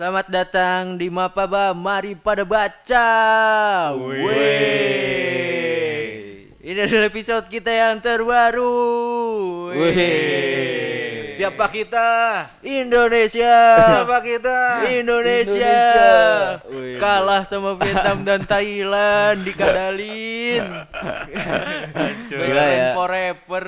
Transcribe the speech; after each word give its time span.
Selamat 0.00 0.32
datang 0.32 0.96
di 0.96 1.12
Mapaba, 1.12 1.76
mari 1.76 2.16
pada 2.16 2.40
baca. 2.40 3.12
Wih. 4.00 4.24
Ini 6.56 6.88
adalah 6.88 7.12
episode 7.12 7.44
kita 7.52 7.68
yang 7.68 8.00
terbaru. 8.00 8.80
Wih. 9.76 10.69
Siapa 11.40 11.72
kita? 11.72 12.08
Indonesia. 12.60 13.56
Siapa 13.80 14.20
kita? 14.20 14.84
Indonesia. 14.92 15.72
Indonesia. 16.68 17.00
Kalah 17.00 17.48
sama 17.48 17.80
Vietnam 17.80 18.28
dan 18.28 18.44
Thailand 18.44 19.40
dikadalin. 19.40 20.64
Hancur. 21.96 22.36
Best 22.44 22.48
Gila 22.52 22.60
friend 22.60 22.76
ya. 22.76 22.92
forever. 22.92 23.66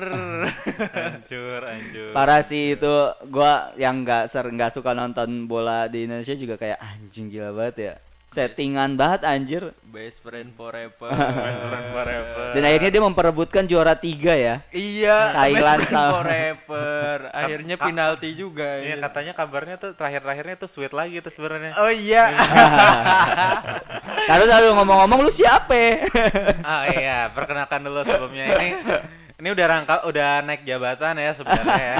Hancur, 0.93 1.61
hancur. 1.65 2.11
Parah 2.13 2.41
sih 2.45 2.77
itu 2.77 2.93
gua 3.33 3.73
yang 3.73 4.05
nggak 4.05 4.29
ser 4.29 4.45
nggak 4.53 4.69
suka 4.69 4.93
nonton 4.93 5.49
bola 5.49 5.89
di 5.89 6.05
Indonesia 6.05 6.37
juga 6.37 6.61
kayak 6.61 6.77
anjing 6.77 7.33
gila 7.33 7.57
banget 7.57 7.75
ya. 7.81 7.95
Settingan 8.33 8.97
banget 8.97 9.21
anjir. 9.29 9.77
Best 9.85 10.25
friend 10.25 10.57
forever. 10.57 11.09
Best 11.13 11.61
friend 11.61 11.87
forever. 11.93 12.45
Dan 12.57 12.65
akhirnya 12.65 12.89
dia 12.89 13.03
memperebutkan 13.05 13.63
juara 13.69 13.93
tiga 13.93 14.33
ya. 14.33 14.55
Iya, 14.73 15.37
Thailand 15.37 15.79
best 15.85 15.93
friend 15.93 16.13
forever. 16.17 17.15
Akhirnya 17.39 17.75
penalti 17.77 18.29
juga. 18.33 18.81
Iya 18.81 18.97
ini. 18.97 19.03
katanya 19.05 19.33
kabarnya 19.37 19.75
tuh 19.77 19.93
terakhir-terakhirnya 19.93 20.55
tuh 20.57 20.69
sweet 20.69 20.93
lagi 20.97 21.21
tuh 21.21 21.29
sebenarnya. 21.29 21.77
Oh 21.77 21.93
iya. 21.93 22.33
Kalau 24.29 24.45
lalu 24.49 24.67
ngomong-ngomong 24.81 25.19
lu 25.21 25.31
siapa? 25.31 25.73
Ah 26.63 26.87
iya, 26.89 27.29
perkenalkan 27.29 27.83
dulu 27.85 28.01
sebelumnya 28.07 28.55
ini 28.55 28.69
ini 29.37 29.47
udah 29.51 29.65
rangka 29.67 29.95
udah 30.07 30.39
naik 30.41 30.63
jabatan 30.63 31.19
ya 31.19 31.31
sebenarnya 31.35 31.83
ya. 31.83 31.97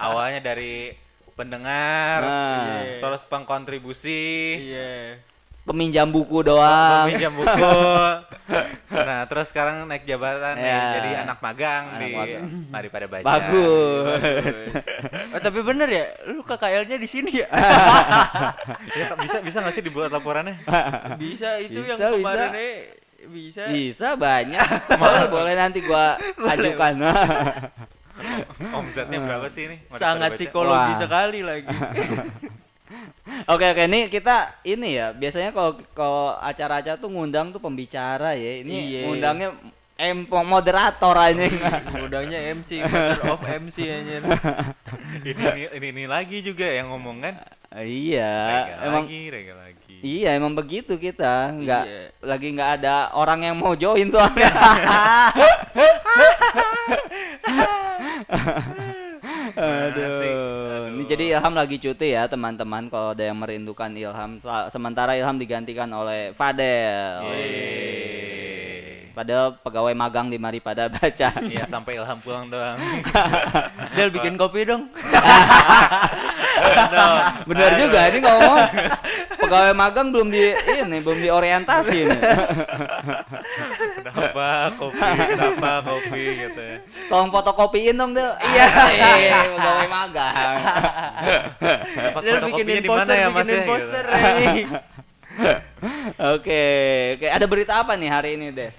Awalnya 0.00 0.40
dari 0.40 0.96
pendengar, 1.36 2.18
Nah. 2.24 2.98
Terus 2.98 3.22
pengkontribusi, 3.30 4.58
Iya. 4.58 5.22
Peminjam 5.68 6.08
buku 6.08 6.40
doang. 6.42 7.04
peminjam 7.06 7.32
buku. 7.32 7.68
Nah, 8.88 9.28
terus 9.28 9.52
sekarang 9.52 9.84
naik 9.84 10.08
jabatan 10.08 10.56
nih, 10.56 10.64
Ya. 10.64 10.80
jadi 10.96 11.10
anak 11.20 11.38
magang 11.38 11.84
Anak 11.86 12.00
di 12.00 12.06
magang. 12.10 12.44
Mari 12.72 12.88
pada 12.88 13.04
baca. 13.06 13.24
Bagus. 13.28 14.58
Oh, 15.28 15.36
tapi 15.38 15.60
bener 15.60 15.84
ya, 15.86 16.04
lu 16.26 16.40
KKL-nya 16.40 16.96
di 16.96 17.04
sini 17.04 17.44
ya? 17.44 17.48
Ya, 18.98 19.12
bisa 19.14 19.44
bisa 19.44 19.56
nggak 19.60 19.74
sih 19.74 19.84
dibuat 19.84 20.08
laporannya? 20.08 20.56
bisa 21.20 21.60
itu 21.60 21.76
yang 21.82 22.00
Bisa, 22.00 22.08
kemarin 22.10 22.48
bisa. 22.48 22.56
eh, 22.58 22.76
bisa. 23.28 23.62
Bisa 23.68 24.08
banyak. 24.16 24.64
boleh, 25.00 25.24
boleh 25.28 25.52
nanti 25.54 25.78
gua 25.84 26.16
ajukan. 26.48 26.94
Omsetnya 28.72 29.18
berapa 29.20 29.46
sih 29.46 29.68
ini? 29.68 29.76
Mari 29.84 30.00
Sangat 30.00 30.30
psikologi 30.34 30.92
sekali 30.96 31.40
lagi. 31.44 31.68
Oke 33.46 33.64
oke 33.66 33.82
ini 33.84 34.08
kita 34.08 34.36
ini 34.62 34.96
ya 34.96 35.12
biasanya 35.12 35.50
kalau 35.50 35.72
kalau 35.92 36.36
acara-acara 36.38 36.96
tuh 36.96 37.08
ngundang 37.08 37.48
tuh 37.48 37.58
pembicara 37.58 38.32
ya 38.32 38.60
ini 38.60 38.74
Iya. 38.88 39.00
ngundangnya 39.04 39.48
em 39.94 40.18
moderator 40.24 41.12
aja 41.12 41.42
Udangnya 41.98 42.38
MC, 42.54 42.80
master 42.80 43.18
of 43.26 43.42
MC 43.42 43.76
anjir. 43.84 44.22
ini, 45.20 45.42
ini, 45.42 45.62
ini, 45.74 45.86
ini 45.90 46.04
lagi 46.06 46.38
juga 46.38 46.64
yang 46.64 46.88
ngomong 46.88 47.18
kan? 47.20 47.34
iya 47.78 48.32
Rega 48.64 48.74
emang 48.82 49.04
lagi, 49.04 49.20
rega 49.28 49.54
lagi. 49.54 49.94
iya 50.00 50.28
emang 50.32 50.54
begitu 50.54 50.96
kita 50.96 51.52
nggak 51.52 51.84
Iya. 51.84 52.00
lagi 52.22 52.48
nggak 52.50 52.70
ada 52.80 53.12
orang 53.12 53.42
yang 53.42 53.56
mau 53.58 53.74
join 53.74 54.08
soalnya 54.08 54.48
Asik. 59.54 60.34
Aduh. 60.34 60.98
Ini 60.98 61.04
jadi 61.06 61.24
Ilham 61.38 61.54
lagi 61.56 61.76
cuti 61.80 62.12
ya 62.12 62.28
teman-teman 62.28 62.90
kalau 62.92 63.16
ada 63.16 63.24
yang 63.24 63.38
merindukan 63.38 63.88
Ilham 63.94 64.36
sementara 64.68 65.16
Ilham 65.16 65.38
digantikan 65.40 65.88
oleh 65.92 66.32
Fadel. 66.36 67.24
Yeay. 67.24 68.18
Padahal 69.18 69.50
pegawai 69.50 69.98
magang 69.98 70.30
di 70.30 70.38
Mari 70.38 70.62
pada 70.62 70.86
baca. 70.86 71.28
Iya 71.50 71.66
sampai 71.66 71.98
Ilham 71.98 72.22
pulang 72.22 72.46
doang. 72.46 72.78
Del 73.98 74.14
bikin 74.14 74.38
kopi 74.38 74.62
dong. 74.62 74.86
Bener 77.50 77.70
juga 77.82 77.98
ini 78.14 78.18
ngomong 78.22 78.58
pegawai 79.48 79.72
magang 79.72 80.12
belum 80.12 80.28
di 80.28 80.52
ini 80.52 80.98
belum 81.00 81.18
diorientasi 81.24 81.96
ini. 82.04 82.18
Kenapa 84.04 84.76
kopi? 84.76 85.00
Kenapa 85.00 85.70
kopi 85.88 86.22
gitu 86.44 86.60
ya? 86.60 86.76
Tolong 87.08 87.32
fotokopiin 87.32 87.96
dong 87.96 88.12
Del. 88.12 88.36
Iya, 88.44 88.68
pegawai 89.56 89.88
magang. 89.88 90.34
Dapat 92.12 92.40
bikinin 92.52 92.84
di 92.84 92.88
mana 92.92 93.08
poster, 93.08 93.16
ya 93.16 93.26
Mas 93.32 93.46
bikinin 93.48 93.56
ya? 93.56 93.66
poster. 93.66 94.04
Gitu. 94.04 94.76
Oke, 96.34 96.64
oke. 97.14 97.26
Ada 97.30 97.46
berita 97.46 97.78
apa 97.78 97.94
nih 97.94 98.10
hari 98.10 98.34
ini, 98.34 98.50
Des? 98.50 98.74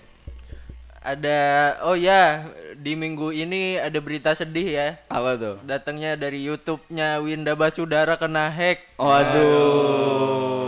Ada 1.00 1.40
oh 1.88 1.96
ya, 1.96 2.52
di 2.76 2.92
minggu 2.92 3.32
ini 3.32 3.80
ada 3.80 4.04
berita 4.04 4.36
sedih 4.36 4.68
ya. 4.68 5.00
Apa 5.08 5.40
tuh? 5.40 5.56
Datangnya 5.64 6.20
dari 6.20 6.44
YouTube-nya 6.44 7.24
Winda 7.24 7.56
Basudara 7.56 8.20
kena 8.20 8.52
hack. 8.52 9.00
Waduh. 9.00 10.60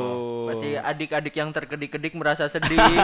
Pasti 0.48 0.80
adik-adik 0.80 1.36
yang 1.36 1.52
terkedik-kedik 1.52 2.16
merasa 2.16 2.48
sedih. 2.48 2.80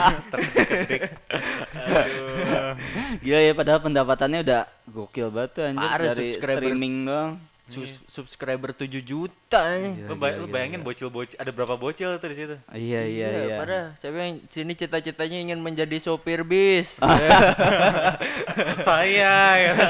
Aduh. 1.88 2.80
Gila 3.20 3.40
ya 3.44 3.52
padahal 3.52 3.84
pendapatannya 3.84 4.48
udah 4.48 4.64
gokil 4.88 5.28
banget 5.28 5.52
tuh 5.52 5.64
anjir 5.68 5.84
Parah, 5.84 6.16
dari 6.16 6.28
subscriber. 6.32 6.64
streaming 6.64 7.12
doang. 7.12 7.44
Sus- 7.68 8.00
subscriber 8.08 8.72
7 8.72 9.04
juta. 9.04 9.60
anjing. 9.60 10.08
Lu, 10.08 10.16
bay- 10.16 10.36
lu 10.36 10.48
bayangin 10.48 10.80
bocil-bocil 10.82 11.36
ada 11.36 11.52
berapa 11.52 11.76
bocil 11.76 12.16
tuh 12.16 12.30
di 12.32 12.38
situ? 12.38 12.56
Iya 12.70 13.02
iya 13.04 13.28
iya. 13.44 13.56
Parah. 13.60 13.86
Siapa 13.96 14.18
yang 14.18 14.40
sini 14.48 14.72
cita-citanya 14.72 15.38
ingin 15.38 15.60
menjadi 15.60 16.00
sopir 16.00 16.42
bis. 16.42 17.00
Saya 18.88 19.36
gitu. 19.62 19.86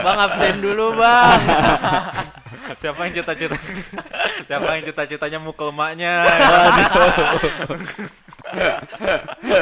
bang 0.00 0.18
absen 0.18 0.56
dulu 0.58 0.96
bang. 0.96 1.40
Siapa 2.80 3.04
yang 3.04 3.14
cita-cita 3.14 3.56
Siapa 4.48 4.68
yang 4.72 4.84
cita-citanya 4.86 5.38
mukul 5.38 5.68
emaknya? 5.70 6.24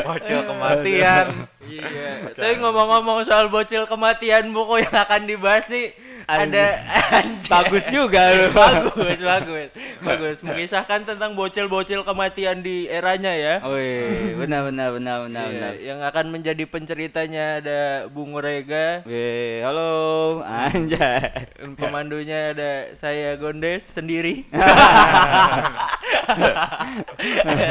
Bocil 0.07 0.41
kematian. 0.47 1.27
iya. 1.65 2.11
Tapi 2.31 2.55
ngomong-ngomong 2.59 3.23
soal 3.23 3.49
bocil 3.49 3.87
kematian 3.87 4.51
buku 4.51 4.83
yang 4.83 4.95
akan 4.97 5.23
dibahas 5.27 5.67
nih 5.67 5.91
ada 6.31 6.65
anjing. 7.19 7.51
Bagus 7.51 7.85
juga 7.91 8.23
lu. 8.33 8.47
bagus, 8.59 9.19
bagus, 9.19 9.69
bagus. 9.99 10.37
Mengisahkan 10.47 11.03
tentang 11.03 11.35
bocil-bocil 11.35 12.03
kematian 12.03 12.63
di 12.63 12.87
eranya 12.87 13.35
ya. 13.35 13.55
Wih, 13.67 14.39
benar 14.39 14.71
benar 14.71 14.89
benar 14.95 15.17
benar 15.27 15.47
Iya, 15.47 15.59
benar. 15.59 15.73
yang 15.83 16.01
akan 16.07 16.27
menjadi 16.31 16.65
penceritanya 16.65 17.45
ada 17.59 17.81
Bung 18.07 18.39
Rega, 18.39 19.03
Wih, 19.03 19.67
halo 19.67 19.91
anjay. 20.47 21.51
pemandunya 21.75 22.55
ada 22.55 22.95
saya 22.95 23.35
Gondes 23.35 23.83
sendiri. 23.83 24.47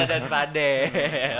dan 0.09 0.23
Fadel. 0.27 0.91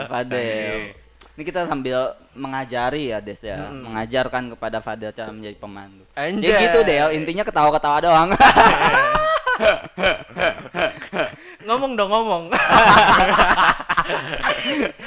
Fadel. 0.08 0.96
Ini 1.40 1.48
kita 1.48 1.72
sambil 1.72 2.20
mengajari 2.36 3.16
ya 3.16 3.24
Des 3.24 3.40
ya, 3.40 3.72
mengajarkan 3.72 4.60
kepada 4.60 4.84
Fadel 4.84 5.16
cara 5.16 5.32
menjadi 5.32 5.56
pemandu. 5.56 6.04
Anjay. 6.12 6.52
Jadi 6.52 6.64
gitu 6.68 6.80
Del, 6.84 7.16
intinya 7.16 7.48
ketawa-ketawa 7.48 8.04
doang. 8.04 8.30
Ngomong 11.64 11.96
dong 11.96 12.12
ngomong. 12.12 12.52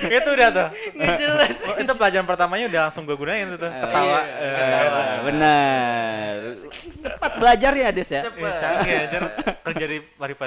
itu 0.09 0.29
udah 0.33 0.49
tuh. 0.57 0.69
Nggak 0.97 1.21
jelas. 1.21 1.69
Oh, 1.69 1.77
itu 1.77 1.93
pelajaran 2.01 2.25
pertamanya 2.25 2.65
udah 2.73 2.81
langsung 2.89 3.05
gue 3.05 3.13
gunain 3.13 3.53
itu 3.53 3.61
tuh. 3.61 3.69
Iya, 3.69 3.85
Ketawa. 3.85 4.25
Eh, 4.25 4.53
ketawa. 4.57 5.05
Belajar 7.39 7.73
ya 7.73 7.89
Des 7.93 8.11
ya. 8.11 8.23
eh, 8.27 8.57
canggih 8.61 8.97
aja. 9.09 9.19
Kerja 9.63 9.85
di 9.89 9.99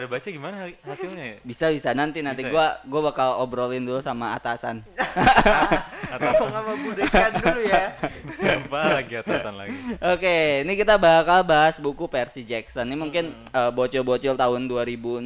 baca 0.06 0.28
gimana 0.28 0.56
hasilnya 0.84 1.26
ya? 1.26 1.38
Bisa 1.42 1.66
bisa 1.72 1.90
nanti 1.96 2.20
nanti 2.20 2.44
Bisa 2.44 2.50
ya? 2.50 2.54
gua 2.54 2.68
gua 2.86 3.02
bakal 3.14 3.42
obrolin 3.42 3.86
dulu 3.86 4.04
sama 4.04 4.36
atasan. 4.36 4.84
Ngomong 6.16 6.52
sama 6.52 6.74
budekan 6.80 7.32
dulu 7.40 7.62
ya. 7.66 7.84
Siapa 8.40 8.80
lagi 9.02 9.14
atasan 9.20 9.54
lagi? 9.56 9.78
Oke, 10.00 10.64
ini 10.64 10.74
kita 10.78 10.96
bakal 10.96 11.44
bahas 11.44 11.76
buku 11.80 12.08
Percy 12.08 12.46
Jackson. 12.46 12.88
Ini 12.88 12.98
mungkin 12.98 13.34
eh, 13.52 13.72
bocil-bocil 13.72 14.36
tahun 14.38 14.68
2006, 14.68 15.22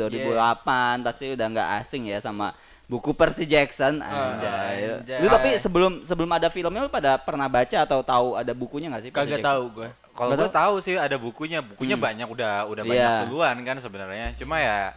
2008 0.00 1.06
pasti 1.06 1.24
udah 1.36 1.46
nggak 1.52 1.68
asing 1.82 2.08
ya 2.08 2.18
sama 2.22 2.52
buku 2.86 3.10
Percy 3.12 3.44
Jackson. 3.44 3.98
Anjay. 3.98 5.02
anjay. 5.02 5.18
Lu 5.18 5.26
tapi 5.26 5.58
sebelum 5.58 5.92
sebelum 6.06 6.30
ada 6.30 6.46
filmnya 6.46 6.86
lu 6.86 6.90
pada 6.90 7.18
pernah 7.18 7.50
baca 7.50 7.78
atau 7.82 8.00
tahu 8.02 8.38
ada 8.38 8.54
bukunya 8.54 8.86
nggak 8.90 9.04
sih? 9.06 9.10
Percy 9.10 9.30
Kagak 9.34 9.42
tahu 9.42 9.62
gue. 9.74 9.88
Kalau 10.16 10.32
gue 10.32 10.48
tahu 10.48 10.74
sih 10.80 10.94
ada 10.96 11.20
bukunya, 11.20 11.60
bukunya 11.60 11.92
banyak 11.98 12.24
udah 12.24 12.64
udah 12.72 12.82
banyak 12.88 13.04
Iya. 13.04 13.22
duluan 13.28 13.56
kan 13.66 13.76
sebenarnya. 13.76 14.32
Cuma 14.40 14.56
ya 14.62 14.94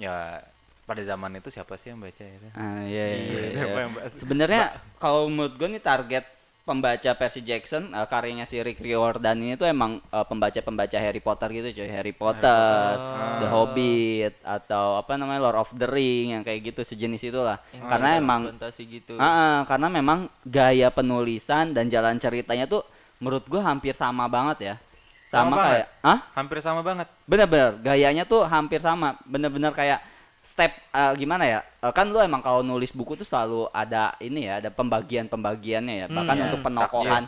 ya 0.00 0.40
pada 0.88 1.02
zaman 1.04 1.38
itu 1.38 1.52
siapa 1.52 1.76
sih 1.76 1.92
yang 1.92 2.00
baca 2.00 2.24
itu? 2.24 2.48
Ah, 2.56 2.82
iya, 2.82 3.04
iya, 3.04 3.36
iya. 3.36 3.42
Siapa 3.52 3.78
yang 3.84 3.92
bahas? 3.92 4.10
Sebenarnya 4.16 4.62
kalau 4.96 5.28
menurut 5.28 5.54
gue 5.54 5.68
nih 5.76 5.82
target 5.84 6.24
pembaca 6.60 7.10
Percy 7.16 7.40
Jackson 7.40 7.90
uh, 7.90 8.04
karyanya 8.04 8.44
si 8.44 8.60
Rick 8.60 8.78
Riordan 8.78 9.40
ini 9.40 9.56
tuh 9.56 9.66
emang 9.66 9.98
uh, 10.12 10.22
pembaca-pembaca 10.22 10.94
Harry 10.96 11.18
Potter 11.18 11.48
gitu 11.50 11.82
coy 11.82 11.88
Harry 11.88 12.12
Potter, 12.12 12.94
The 13.40 13.46
Hobbit 13.48 14.34
atau 14.44 15.00
apa 15.00 15.16
namanya 15.16 15.50
Lord 15.50 15.58
of 15.58 15.70
the 15.74 15.88
Ring 15.88 16.36
yang 16.36 16.42
kayak 16.44 16.70
gitu 16.70 16.84
sejenis 16.84 17.32
itulah. 17.32 17.58
Karena 17.72 18.16
Fantasi- 18.16 18.22
emang 18.22 18.40
fantasi 18.54 18.82
gitu. 18.86 19.14
Ah, 19.18 19.26
ah, 19.26 19.56
karena 19.66 19.88
memang 19.88 20.18
gaya 20.44 20.88
penulisan 20.92 21.72
dan 21.72 21.88
jalan 21.88 22.20
ceritanya 22.20 22.68
tuh 22.68 22.84
menurut 23.18 23.44
gua 23.48 23.64
hampir 23.66 23.96
sama 23.96 24.28
banget 24.30 24.58
ya. 24.62 24.74
Sama 25.30 25.54
sama, 25.54 25.62
kayak 25.62 25.86
ah 26.02 26.18
Hampir 26.34 26.58
sama 26.58 26.80
banget. 26.82 27.06
bener-bener 27.22 27.78
gayanya 27.80 28.24
tuh 28.26 28.42
hampir 28.46 28.82
sama. 28.82 29.14
Bener-bener 29.22 29.70
kayak 29.70 30.02
step 30.40 30.72
eh, 30.92 31.12
gimana 31.16 31.44
ya? 31.46 31.60
Eh, 31.84 31.92
kan 31.92 32.08
lu 32.08 32.18
emang 32.20 32.40
kalau 32.40 32.64
nulis 32.64 32.90
buku 32.96 33.16
tuh 33.20 33.28
selalu 33.28 33.68
ada 33.70 34.16
ini 34.20 34.48
ya 34.48 34.60
ada 34.60 34.70
pembagian-pembagiannya 34.72 35.94
ya. 35.94 36.06
Bahkan 36.08 36.36
iya. 36.36 36.44
untuk 36.50 36.60
penokohan 36.64 37.24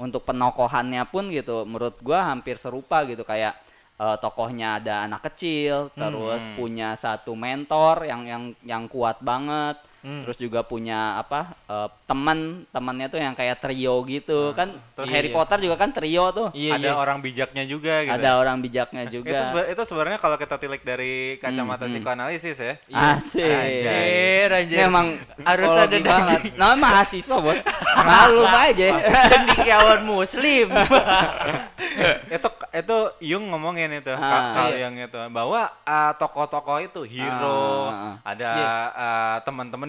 untuk 0.00 0.22
penokohannya 0.24 1.04
pun 1.12 1.28
gitu 1.28 1.68
menurut 1.68 2.00
gua 2.00 2.30
hampir 2.30 2.56
serupa 2.56 3.04
gitu. 3.08 3.24
Kayak 3.24 3.58
eh, 3.98 4.16
tokohnya 4.20 4.80
ada 4.80 5.04
anak 5.08 5.32
kecil 5.32 5.92
terus 5.96 6.44
punya 6.54 6.96
satu 6.96 7.32
mentor 7.36 8.08
yang 8.08 8.22
yang 8.24 8.42
yang 8.64 8.84
kuat 8.88 9.20
banget 9.20 9.89
Hmm. 10.00 10.24
terus 10.24 10.36
juga 10.36 10.60
punya 10.60 11.16
apa 11.16 11.52
eh, 11.64 11.88
teman 12.04 12.38
temannya 12.68 13.06
tuh 13.06 13.16
yang 13.16 13.32
kayak 13.32 13.58
trio 13.58 14.00
gitu 14.02 14.50
kan 14.52 14.72
terus- 14.94 15.08
Harry 15.08 15.28
iya. 15.28 15.36
Potter 15.36 15.58
juga 15.60 15.76
kan 15.76 15.90
trio 15.90 16.24
tuh 16.30 16.48
Iya, 16.52 16.72
ada 16.74 16.88
iya. 16.88 16.94
orang 16.94 17.18
bijaknya 17.18 17.64
juga 17.64 17.94
gitu. 18.02 18.14
ada 18.14 18.30
orang 18.34 18.58
bijaknya 18.58 19.04
juga 19.06 19.28
Itu, 19.30 19.42
seba- 19.46 19.68
itu 19.68 19.82
sebenarnya 19.84 20.18
kalau 20.18 20.36
kita 20.36 20.56
tilik 20.56 20.80
dari 20.80 21.12
kacamata 21.36 21.80
Hmm, 21.80 21.86
hmm. 21.86 21.92
psikoanalisis 21.94 22.56
ya. 22.56 22.74
Asik. 22.90 23.44
Anjir, 23.44 24.48
anjir. 24.50 24.76
Ini 24.76 24.84
emang 24.84 25.06
harus 25.40 25.70
ada 25.70 25.96
banget. 25.96 26.40
Nah, 26.54 26.72
mahasiswa, 26.74 27.36
Bos. 27.38 27.60
Malu 28.08 28.44
aja. 28.44 28.86
cendikiawan 29.26 30.00
muslim. 30.02 30.66
itu 32.30 32.48
itu 32.72 32.96
Jung 33.22 33.44
ngomongin 33.50 33.90
itu 33.94 34.10
Ah. 34.10 34.20
Ka- 34.20 34.46
Carl 34.54 34.72
Iya. 34.72 34.86
Jung 34.86 34.96
itu 34.98 35.20
bahwa 35.30 35.60
uh, 35.82 36.12
tokoh-tokoh 36.14 36.78
itu 36.80 37.00
hero 37.02 37.60
Ah, 37.82 37.90
ah, 37.90 38.00
ah. 38.00 38.14
ada 38.26 38.50
Iya. 38.50 38.70
uh, 38.90 39.36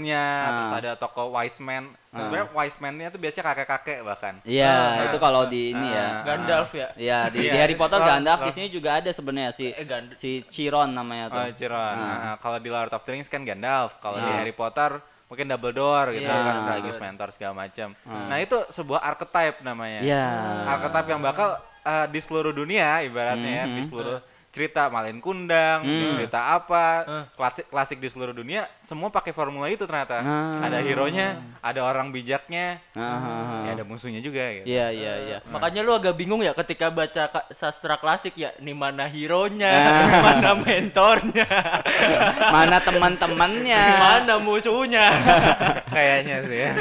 teman-temannya 0.01 0.25
Ah. 0.41 0.49
terus 0.51 0.73
ada 0.75 0.91
tokoh 0.97 1.27
wise 1.31 1.59
man 1.59 1.83
Ah. 2.11 2.17
sebenarnya 2.19 2.47
wise 2.51 2.77
man-nya 2.77 3.07
itu 3.07 3.17
biasanya 3.17 3.45
kakek-kakek 3.45 3.99
bahkan 4.03 4.33
Iya, 4.43 4.67
Ah. 4.67 5.05
itu 5.07 5.17
kalau 5.17 5.47
di 5.47 5.71
ini 5.71 5.87
ya. 5.87 6.03
Ah. 6.03 6.23
Gandalf 6.25 6.69
ya. 6.73 6.87
Iya, 6.97 7.19
di, 7.29 7.37
di 7.37 7.47
Iya, 7.47 7.53
Harry 7.55 7.75
Potter 7.75 7.99
Gandalf 8.01 8.39
di 8.41 8.51
sini 8.51 8.67
juga 8.67 8.89
ada 8.97 9.09
sebenarnya 9.09 9.51
si 9.51 9.65
Eh 9.69 9.85
Gandalf. 9.85 10.17
si 10.17 10.43
Chiron 10.45 10.89
namanya 10.91 11.25
tuh. 11.29 11.39
oh 11.39 11.49
Chiron 11.53 11.95
Ah. 11.95 12.17
Ah, 12.25 12.35
kalau 12.37 12.57
di 12.57 12.69
Lord 12.69 12.91
of 12.91 13.01
the 13.01 13.11
Rings 13.11 13.27
kan 13.27 13.41
Gandalf 13.41 13.95
kalau 13.99 14.17
di. 14.17 14.31
Harry 14.33 14.51
Potter 14.51 14.99
mungkin 15.27 15.47
Dumbledore 15.47 16.11
gitu 16.13 16.27
Iya, 16.27 16.43
kan 16.43 16.55
sekaligus 16.59 16.97
mentor 16.99 17.31
segala 17.31 17.53
macam 17.57 17.95
nah 18.03 18.35
itu 18.37 18.67
sebuah 18.67 18.99
archetype 19.01 19.63
namanya 19.63 20.03
Iya. 20.03 20.27
archetype 20.67 21.07
yang 21.07 21.23
bakal 21.23 21.55
uh, 21.81 22.05
di 22.05 22.19
seluruh 22.19 22.51
dunia 22.51 22.99
ibaratnya 23.01 23.63
ya, 23.63 23.65
di 23.65 23.79
Mhm. 23.79 23.87
seluruh 23.87 24.19
cerita 24.51 24.85
Malin 24.85 25.17
Kundang, 25.17 25.79
Hmm. 25.81 26.11
cerita 26.11 26.51
apa, 26.51 26.85
Eh. 27.01 27.23
klasik, 27.33 27.65
klasik 27.65 27.97
di 27.97 28.05
seluruh 28.05 28.31
dunia, 28.31 28.67
semua 28.83 29.07
pakai 29.07 29.31
formula 29.31 29.65
itu 29.65 29.81
ternyata. 29.81 30.19
Ah. 30.19 30.67
Ada 30.67 30.83
hero-nya, 30.83 31.27
ada 31.57 31.79
orang 31.81 32.11
bijaknya, 32.11 32.83
ah. 32.91 33.63
ya 33.63 33.71
ada 33.73 33.83
musuhnya 33.83 34.19
juga 34.19 34.43
gitu. 34.51 34.67
Iya, 34.67 34.91
iya, 34.91 35.13
iya. 35.23 35.37
Makanya 35.47 35.81
lu 35.81 35.95
agak 35.95 36.13
bingung 36.13 36.39
ya 36.39 36.51
ketika 36.53 36.91
baca 36.91 37.23
ka- 37.25 37.47
sastra 37.49 37.95
klasik 37.95 38.35
ya, 38.35 38.51
nih 38.57 38.75
mana 38.75 39.07
hero-nya, 39.07 39.71
Ah. 39.71 40.19
mana 40.21 40.51
mentornya, 40.53 41.47
Mana 42.51 42.77
teman-temannya? 42.77 43.83
mana 43.97 44.35
musuhnya. 44.35 45.07
Kayaknya 45.95 46.35
sih 46.43 46.57
ya. 46.59 46.71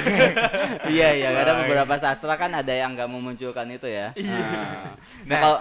iya, 0.99 1.08
iya, 1.14 1.28
ada 1.32 1.55
beberapa 1.56 1.94
sastra 1.96 2.34
kan 2.34 2.50
ada 2.50 2.75
yang 2.75 2.93
nggak 2.93 3.06
memunculkan 3.06 3.70
itu 3.70 3.87
ya. 3.87 4.11
Iya. 4.12 4.43
Nah, 5.22 5.31
Nah. 5.31 5.38
kalau 5.38 5.58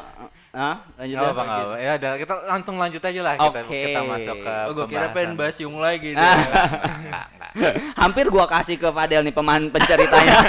ah, 0.53 0.75
lanjut 0.97 1.15
ya. 1.15 1.29
apa 1.29 1.41
apa 1.45 1.75
Ya 1.77 1.91
udah 2.01 2.11
kita 2.17 2.33
langsung 2.49 2.75
lanjut 2.81 3.01
aja 3.03 3.21
lah 3.21 3.33
kita 3.37 3.59
Oke. 3.61 3.79
kita 3.85 3.99
masuk 4.01 4.35
ke 4.41 4.53
Oh, 4.65 4.73
gue 4.73 4.85
kira 4.89 5.07
pengen 5.13 5.33
bahas 5.37 5.57
Yung 5.61 5.77
lagi. 5.77 6.13
Ah. 6.13 6.19
nih. 6.19 6.45
Enggak, 7.05 7.25
enggak. 7.29 7.73
Hampir 8.01 8.25
gua 8.29 8.45
kasih 8.45 8.77
ke 8.77 8.89
Fadel 8.89 9.21
nih 9.25 9.33
pemain 9.33 9.63
penceritanya. 9.69 10.33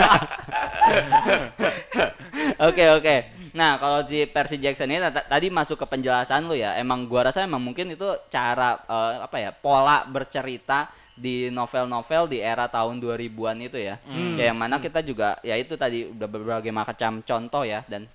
Oke 2.61 2.85
oke. 2.93 3.17
Nah 3.57 3.81
kalau 3.81 4.05
si 4.05 4.29
Percy 4.29 4.61
Jackson 4.61 4.93
ini 4.93 5.01
tadi 5.03 5.49
masuk 5.49 5.81
ke 5.81 5.87
penjelasan 5.89 6.45
lu 6.45 6.57
ya. 6.57 6.77
Emang 6.77 7.09
gua 7.09 7.29
rasa 7.33 7.45
emang 7.45 7.61
mungkin 7.61 7.93
itu 7.93 8.05
cara 8.29 8.77
eh, 8.85 9.15
apa 9.25 9.37
ya 9.41 9.51
pola 9.53 10.05
bercerita 10.05 10.93
di 11.17 11.53
novel-novel 11.53 12.33
di 12.33 12.39
era 12.41 12.65
tahun 12.69 12.97
2000-an 13.01 13.57
itu 13.61 13.77
ya. 13.81 13.97
Ya 14.37 14.53
yang 14.53 14.59
mana 14.61 14.81
kita 14.81 15.01
juga 15.05 15.37
ya 15.41 15.57
itu 15.57 15.77
tadi 15.77 16.09
udah 16.09 16.29
berbagai 16.29 16.73
macam 16.73 17.21
contoh 17.25 17.65
ya 17.65 17.85
dan 17.89 18.09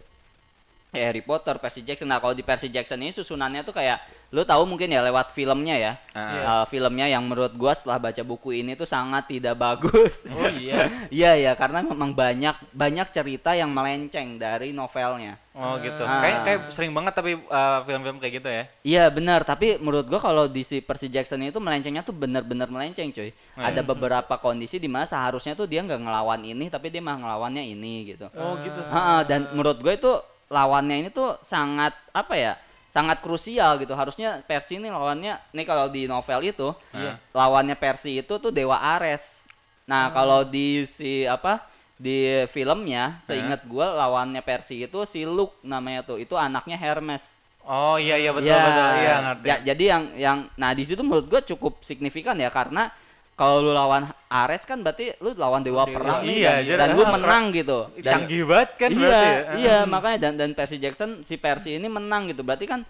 ya 0.96 1.12
Harry 1.12 1.22
Potter, 1.22 1.60
Percy 1.60 1.84
Jackson. 1.84 2.08
Nah, 2.08 2.24
kalau 2.24 2.34
di 2.34 2.42
Percy 2.42 2.72
Jackson 2.72 3.00
ini 3.04 3.12
susunannya 3.12 3.62
tuh 3.68 3.76
kayak 3.76 4.02
lu 4.34 4.42
tahu 4.42 4.68
mungkin 4.68 4.90
ya 4.90 5.06
lewat 5.06 5.32
filmnya 5.32 5.76
ya. 5.78 5.94
Ah. 6.12 6.64
Eh, 6.64 6.66
filmnya 6.68 7.08
yang 7.08 7.24
menurut 7.24 7.54
gua 7.54 7.72
setelah 7.72 8.02
baca 8.02 8.20
buku 8.26 8.58
ini 8.60 8.74
tuh 8.74 8.84
sangat 8.84 9.30
tidak 9.30 9.56
bagus. 9.56 10.26
Oh 10.28 10.50
iya. 10.50 10.88
Iya 11.16 11.38
ya, 11.38 11.52
karena 11.54 11.86
memang 11.86 12.12
banyak 12.12 12.56
banyak 12.74 13.08
cerita 13.14 13.54
yang 13.54 13.72
melenceng 13.72 14.42
dari 14.42 14.74
novelnya. 14.74 15.38
Oh 15.56 15.80
gitu. 15.80 16.04
Ah. 16.04 16.20
Kayak 16.20 16.40
kayak 16.44 16.60
sering 16.74 16.92
banget 16.92 17.14
tapi 17.16 17.40
uh, 17.40 17.80
film-film 17.88 18.20
kayak 18.20 18.34
gitu 18.44 18.50
ya. 18.52 18.64
Iya 18.84 19.04
benar, 19.08 19.48
tapi 19.48 19.80
menurut 19.80 20.10
gua 20.10 20.20
kalau 20.20 20.52
di 20.52 20.66
si 20.68 20.84
Percy 20.84 21.08
Jackson 21.08 21.40
itu 21.46 21.62
melencengnya 21.62 22.04
tuh 22.04 22.12
benar-benar 22.12 22.68
melenceng, 22.68 23.16
cuy. 23.16 23.32
Ada 23.56 23.80
beberapa 23.86 24.36
kondisi 24.42 24.82
di 24.82 24.92
mana 24.92 25.08
seharusnya 25.08 25.56
tuh 25.56 25.70
dia 25.70 25.80
nggak 25.80 26.02
ngelawan 26.02 26.44
ini, 26.44 26.68
tapi 26.68 26.92
dia 26.92 27.00
malah 27.00 27.24
ngelawannya 27.24 27.64
ini 27.64 28.12
gitu. 28.12 28.28
Oh 28.36 28.60
gitu. 28.60 28.82
Ha-ha, 28.92 29.24
dan 29.24 29.48
menurut 29.56 29.80
gue 29.80 29.94
itu 29.96 30.12
lawannya 30.48 30.96
ini 30.98 31.10
tuh 31.10 31.38
sangat 31.40 31.94
apa 32.12 32.34
ya? 32.34 32.54
Sangat 32.88 33.20
krusial 33.20 33.76
gitu. 33.78 33.92
Harusnya 33.92 34.40
Percy 34.42 34.78
ini 34.78 34.88
lawannya 34.88 35.36
nih 35.52 35.66
kalau 35.66 35.88
di 35.88 36.06
novel 36.06 36.40
itu, 36.42 36.72
Iya. 36.92 37.20
lawannya 37.32 37.76
Percy 37.76 38.20
itu 38.20 38.34
tuh 38.36 38.50
Dewa 38.50 38.80
Ares. 38.80 39.44
Nah, 39.86 40.10
kalau 40.10 40.42
di 40.42 40.84
si 40.86 41.24
apa? 41.24 41.62
Di 41.96 42.44
filmnya, 42.50 43.20
seingat 43.22 43.64
gue 43.64 43.84
lawannya 43.84 44.42
Percy 44.42 44.84
itu 44.84 45.04
si 45.04 45.24
Luke 45.24 45.56
namanya 45.62 46.04
tuh. 46.04 46.18
Itu 46.18 46.36
anaknya 46.36 46.76
Hermes. 46.76 47.36
Oh 47.64 47.96
iya 47.96 48.14
iya 48.16 48.30
betul 48.30 48.46
Ya, 48.48 48.62
betul. 48.62 48.90
Iya 48.96 49.16
ngerti. 49.22 49.46
ja- 49.46 49.62
jadi 49.66 49.84
yang 49.90 50.04
yang 50.16 50.38
nah 50.54 50.72
di 50.72 50.84
situ 50.84 51.02
menurut 51.02 51.26
gue 51.26 51.42
cukup 51.48 51.82
signifikan 51.82 52.36
ya 52.36 52.48
karena 52.48 52.94
kalau 53.36 53.60
lu 53.60 53.76
lawan 53.76 54.08
Ares 54.32 54.64
kan 54.64 54.80
berarti 54.80 55.12
lu 55.20 55.36
lawan 55.36 55.60
dewa 55.60 55.84
Dewa, 55.84 55.92
perang 55.92 56.20
nih 56.24 56.40
iya, 56.40 56.54
dan, 56.64 56.88
dan 56.88 56.90
lu 56.96 57.04
menang 57.04 57.44
gitu. 57.52 57.92
Dan, 58.00 58.24
Canggih 58.24 58.44
banget 58.48 58.70
kan 58.80 58.90
iya, 58.90 59.00
berarti 59.00 59.28
ya. 59.28 59.40
iya 59.60 59.78
makanya 59.84 60.18
dan 60.24 60.34
dan 60.40 60.50
Percy 60.56 60.80
Jackson 60.80 61.20
si 61.28 61.36
Percy 61.36 61.76
ini 61.76 61.92
menang 61.92 62.32
gitu. 62.32 62.48
Berarti 62.48 62.64
kan 62.64 62.88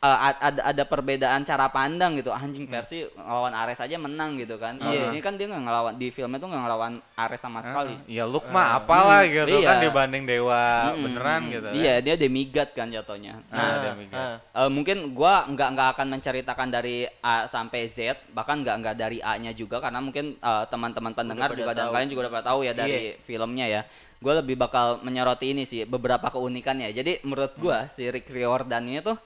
eh, 0.00 0.08
a- 0.08 0.40
ada 0.40 0.60
ada 0.64 0.84
perbedaan 0.84 1.44
cara 1.44 1.68
pandang 1.68 2.16
gitu. 2.16 2.32
Anjing 2.32 2.64
Percy 2.64 3.04
lawan 3.12 3.52
Ares 3.52 3.76
aja 3.78 4.00
menang 4.00 4.40
gitu 4.40 4.56
kan. 4.56 4.80
Kalau 4.80 4.96
Iya. 4.96 5.04
di 5.04 5.08
sini 5.12 5.20
kan 5.20 5.36
dia 5.36 5.44
nggak 5.44 5.60
ngelawan 5.60 5.94
di 5.94 6.08
filmnya 6.08 6.40
tuh 6.40 6.48
nggak 6.48 6.62
ngelawan 6.64 6.92
Ares 7.14 7.36
sama 7.36 7.60
sekali. 7.60 8.00
Iya 8.08 8.24
Luke 8.24 8.48
mah 8.48 8.80
apalah 8.80 9.20
Hmm, 9.20 9.32
gitu 9.36 9.56
kan 9.60 9.76
iya. 9.76 9.84
dibanding 9.84 10.24
dewa 10.24 10.62
Mm-mm, 10.88 11.04
beneran 11.04 11.40
mm-mm. 11.44 11.52
gitu. 11.52 11.68
Iya, 11.76 11.94
dia 12.00 12.14
demigod 12.16 12.68
kan 12.72 12.88
jatuhnya. 12.88 13.44
Nah, 13.46 13.60
Ah, 13.60 13.68
Ah, 13.68 13.76
demikian. 13.84 14.16
ah. 14.16 14.36
Eh, 14.64 14.70
mungkin 14.72 14.96
gua 15.12 15.44
nggak 15.44 15.68
nggak 15.76 15.88
akan 15.94 16.06
menceritakan 16.10 16.68
dari 16.72 16.96
A 17.20 17.44
sampai 17.44 17.84
Z 17.84 17.98
bahkan 18.32 18.64
nggak 18.64 18.76
nggak 18.80 18.96
dari 18.96 19.18
A-nya 19.20 19.52
juga 19.52 19.84
karena 19.84 20.00
mungkin 20.00 20.32
eh, 20.34 20.64
teman-teman 20.66 21.12
pendengar 21.12 21.52
pada 21.52 21.60
juga 21.60 21.72
dan 21.76 21.92
kalian 21.92 22.08
juga 22.08 22.20
udah 22.24 22.32
pada 22.32 22.46
tahu 22.48 22.64
ya 22.64 22.72
dari 22.72 23.20
filmnya 23.20 23.68
ya 23.68 23.82
gue 24.16 24.34
lebih 24.36 24.52
bakal 24.54 25.00
menyoroti 25.00 25.48
ini 25.50 25.64
sih 25.64 25.84
beberapa 25.84 26.28
keunikannya 26.28 26.92
jadi 26.92 27.24
menurut 27.24 27.56
gua 27.56 27.88
si 27.88 28.04
Rick 28.04 28.28
Riordan 28.28 28.84
ini 28.84 29.00
tuh 29.00 29.16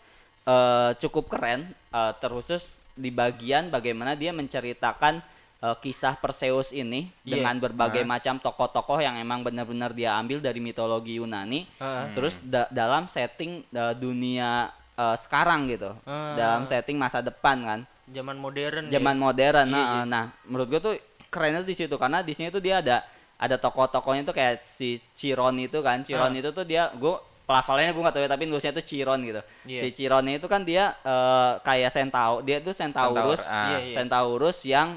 eh, 0.44 0.90
cukup 0.98 1.24
keren 1.28 1.64
eh, 1.88 2.12
terusus 2.18 2.62
di 2.94 3.10
bagian 3.10 3.68
bagaimana 3.68 4.14
dia 4.14 4.30
menceritakan 4.30 5.18
eh, 5.58 5.76
kisah 5.78 6.14
Perseus 6.14 6.70
ini 6.70 7.08
Iya. 7.22 7.40
dengan 7.40 7.56
berbagai 7.58 8.04
macam 8.04 8.38
tokoh-tokoh 8.38 8.98
yang 8.98 9.16
emang 9.16 9.40
benar-benar 9.40 9.90
dia 9.90 10.14
ambil 10.14 10.38
dari 10.38 10.60
mitologi 10.60 11.16
Yunani 11.16 11.66
Ah. 11.76 12.12
terus 12.12 12.36
da- 12.38 12.68
dalam 12.68 13.04
setting 13.06 13.64
eh, 13.66 13.94
dunia 13.94 14.68
eh, 14.94 15.16
sekarang 15.16 15.66
gitu 15.66 15.90
Ah. 16.04 16.34
dalam 16.34 16.62
setting 16.64 16.94
masa 16.94 17.18
depan 17.18 17.58
kan 17.60 17.80
Zaman 18.06 18.36
modern. 18.36 18.84
zaman 18.86 19.16
ya. 19.16 19.20
modern 19.22 19.66
nah, 19.66 19.80
iya. 19.80 20.00
nah 20.04 20.24
menurut 20.44 20.68
gue 20.68 20.80
tuh 20.82 20.94
kerennya 21.26 21.64
tuh 21.64 21.70
di 21.70 21.76
situ 21.76 21.94
karena 21.96 22.20
di 22.20 22.30
sini 22.30 22.46
tuh 22.48 22.60
dia 22.60 22.78
ada 22.78 23.00
ada 23.34 23.56
tokoh-tokohnya 23.56 24.22
tuh 24.22 24.30
kayak 24.32 24.62
si 24.62 25.00
Chiron 25.10 25.58
itu 25.58 25.80
kan 25.80 26.04
Chiron 26.04 26.30
Ah. 26.30 26.38
itu 26.38 26.52
tuh 26.52 26.62
dia 26.62 26.92
gue 26.92 27.14
pelafalannya 27.44 27.92
gue 27.92 28.02
gak 28.02 28.14
tahu 28.14 28.24
ya 28.24 28.30
tapi 28.30 28.44
nulisnya 28.44 28.72
tuh 28.72 28.82
Chiron 28.82 29.20
gitu 29.20 29.40
Iya. 29.64 29.80
si 29.80 29.88
Chiron 29.92 30.24
itu 30.26 30.44
kan 30.44 30.62
dia 30.62 30.96
eh, 30.98 31.52
kayak 31.60 31.90
centaur 31.90 32.40
dia 32.40 32.58
tuh 32.58 32.72
centaurus 32.72 33.38
Centaur, 33.38 33.52
ah. 33.52 33.68
Iya, 33.68 33.78
iya. 33.82 33.94
centaurus 33.94 34.58
yang 34.64 34.88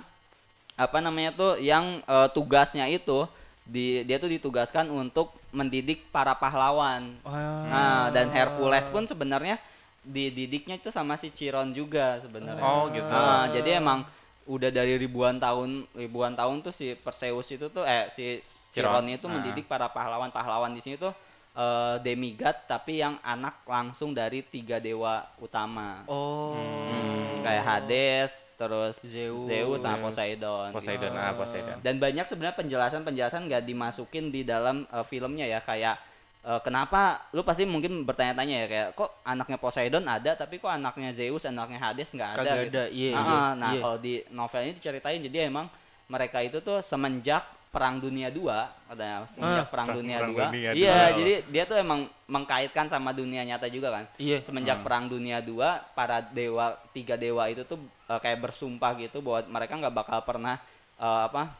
apa 0.76 0.98
namanya 0.98 1.32
tuh 1.32 1.52
yang 1.58 2.00
eh, 2.02 2.28
tugasnya 2.32 2.88
itu 2.88 3.28
di 3.64 4.00
dia 4.02 4.16
tuh 4.16 4.30
ditugaskan 4.30 4.88
untuk 4.88 5.36
mendidik 5.52 6.08
para 6.08 6.32
pahlawan 6.34 7.20
Nah, 7.68 8.08
dan 8.10 8.30
Hercules 8.30 8.88
pun 8.88 9.04
sebenarnya 9.04 9.60
dididiknya 10.02 10.80
itu 10.80 10.88
sama 10.88 11.20
si 11.20 11.28
Chiron 11.28 11.76
juga 11.76 12.16
sebenarnya. 12.18 12.64
Oh, 12.64 12.88
gitu. 12.88 13.04
Nah, 13.04 13.52
jadi 13.52 13.76
emang 13.76 14.08
udah 14.48 14.72
dari 14.72 14.96
ribuan 14.96 15.36
tahun 15.36 15.84
ribuan 15.92 16.32
tahun 16.32 16.64
tuh 16.64 16.72
si 16.72 16.96
Perseus 16.96 17.44
itu 17.50 17.68
tuh 17.68 17.84
eh 17.84 18.08
si 18.10 18.40
Chiron, 18.72 19.04
Chiron. 19.04 19.12
itu 19.12 19.26
Ah. 19.28 19.32
mendidik 19.36 19.68
para 19.68 19.92
pahlawan-pahlawan 19.92 20.72
di 20.72 20.80
sini 20.80 20.96
tuh 20.96 21.12
eh, 21.58 21.96
demigod 22.00 22.54
tapi 22.70 23.02
yang 23.02 23.18
anak 23.26 23.66
langsung 23.66 24.14
dari 24.14 24.46
tiga 24.46 24.78
dewa 24.78 25.26
utama. 25.42 26.06
Oh. 26.06 26.54
Hmm, 26.54 27.42
kayak 27.42 27.64
Hades, 27.66 28.46
terus 28.56 29.02
Zeus. 29.02 29.50
Zeus 29.50 29.82
sama 29.82 29.98
Poseidon. 30.06 30.70
Poseidon, 30.70 31.12
gitu. 31.12 31.20
ah 31.20 31.34
Poseidon. 31.34 31.78
Dan 31.82 31.98
banyak 31.98 32.26
sebenarnya 32.30 32.56
penjelasan-penjelasan 32.56 33.50
nggak 33.50 33.66
dimasukin 33.66 34.30
di 34.30 34.46
dalam 34.46 34.86
eh, 34.86 35.06
filmnya 35.06 35.50
ya 35.50 35.60
kayak 35.66 35.98
eh, 36.46 36.60
kenapa 36.62 37.26
lu 37.34 37.42
pasti 37.42 37.66
mungkin 37.66 38.06
bertanya-tanya 38.06 38.56
ya 38.64 38.68
kayak 38.70 38.88
kok 38.94 39.10
anaknya 39.26 39.58
Poseidon 39.58 40.06
ada 40.06 40.38
tapi 40.38 40.62
kok 40.62 40.70
anaknya 40.70 41.10
Zeus, 41.18 41.44
anaknya 41.44 41.82
Hades 41.82 42.14
nggak 42.14 42.30
ada. 42.34 42.40
Kagak 42.40 42.58
gitu. 42.70 42.78
ada, 42.78 42.84
iya, 42.94 43.12
Ah, 43.18 43.26
iya, 43.26 43.34
ah, 43.42 43.52
Nah 43.58 43.70
iya. 43.74 43.82
kalau 43.82 43.98
di 43.98 44.14
novel 44.30 44.62
ini 44.62 44.74
diceritain 44.78 45.22
jadi 45.26 45.50
emang 45.50 45.66
mereka 46.08 46.40
itu 46.40 46.62
tuh 46.62 46.80
semenjak 46.80 47.57
Perang 47.68 48.00
Dunia 48.00 48.32
II 48.32 48.48
katanya 48.88 49.28
semenjak 49.28 49.68
Perang, 49.68 49.88
Perang- 49.92 49.98
Dunia 50.00 50.18
II. 50.24 50.38
Iya, 50.74 50.98
jadi 51.12 51.34
dia 51.52 51.64
tuh 51.68 51.78
emang 51.78 52.08
mengkaitkan 52.26 52.88
sama 52.88 53.12
dunia 53.12 53.44
nyata 53.44 53.68
juga 53.68 53.92
kan. 53.92 54.06
Iya. 54.16 54.42
Semenjak 54.48 54.82
Perang 54.82 55.12
Dunia 55.12 55.44
II, 55.44 55.60
para 55.92 56.24
dewa 56.24 56.80
tiga 56.96 57.20
dewa 57.20 57.46
itu 57.52 57.68
tuh 57.68 57.78
eh, 58.08 58.20
kayak 58.24 58.40
bersumpah 58.40 58.96
gitu 58.98 59.20
bahwa 59.20 59.60
mereka 59.60 59.76
nggak 59.76 59.96
bakal 59.96 60.20
pernah 60.24 60.56
eh, 60.96 61.22
apa 61.28 61.52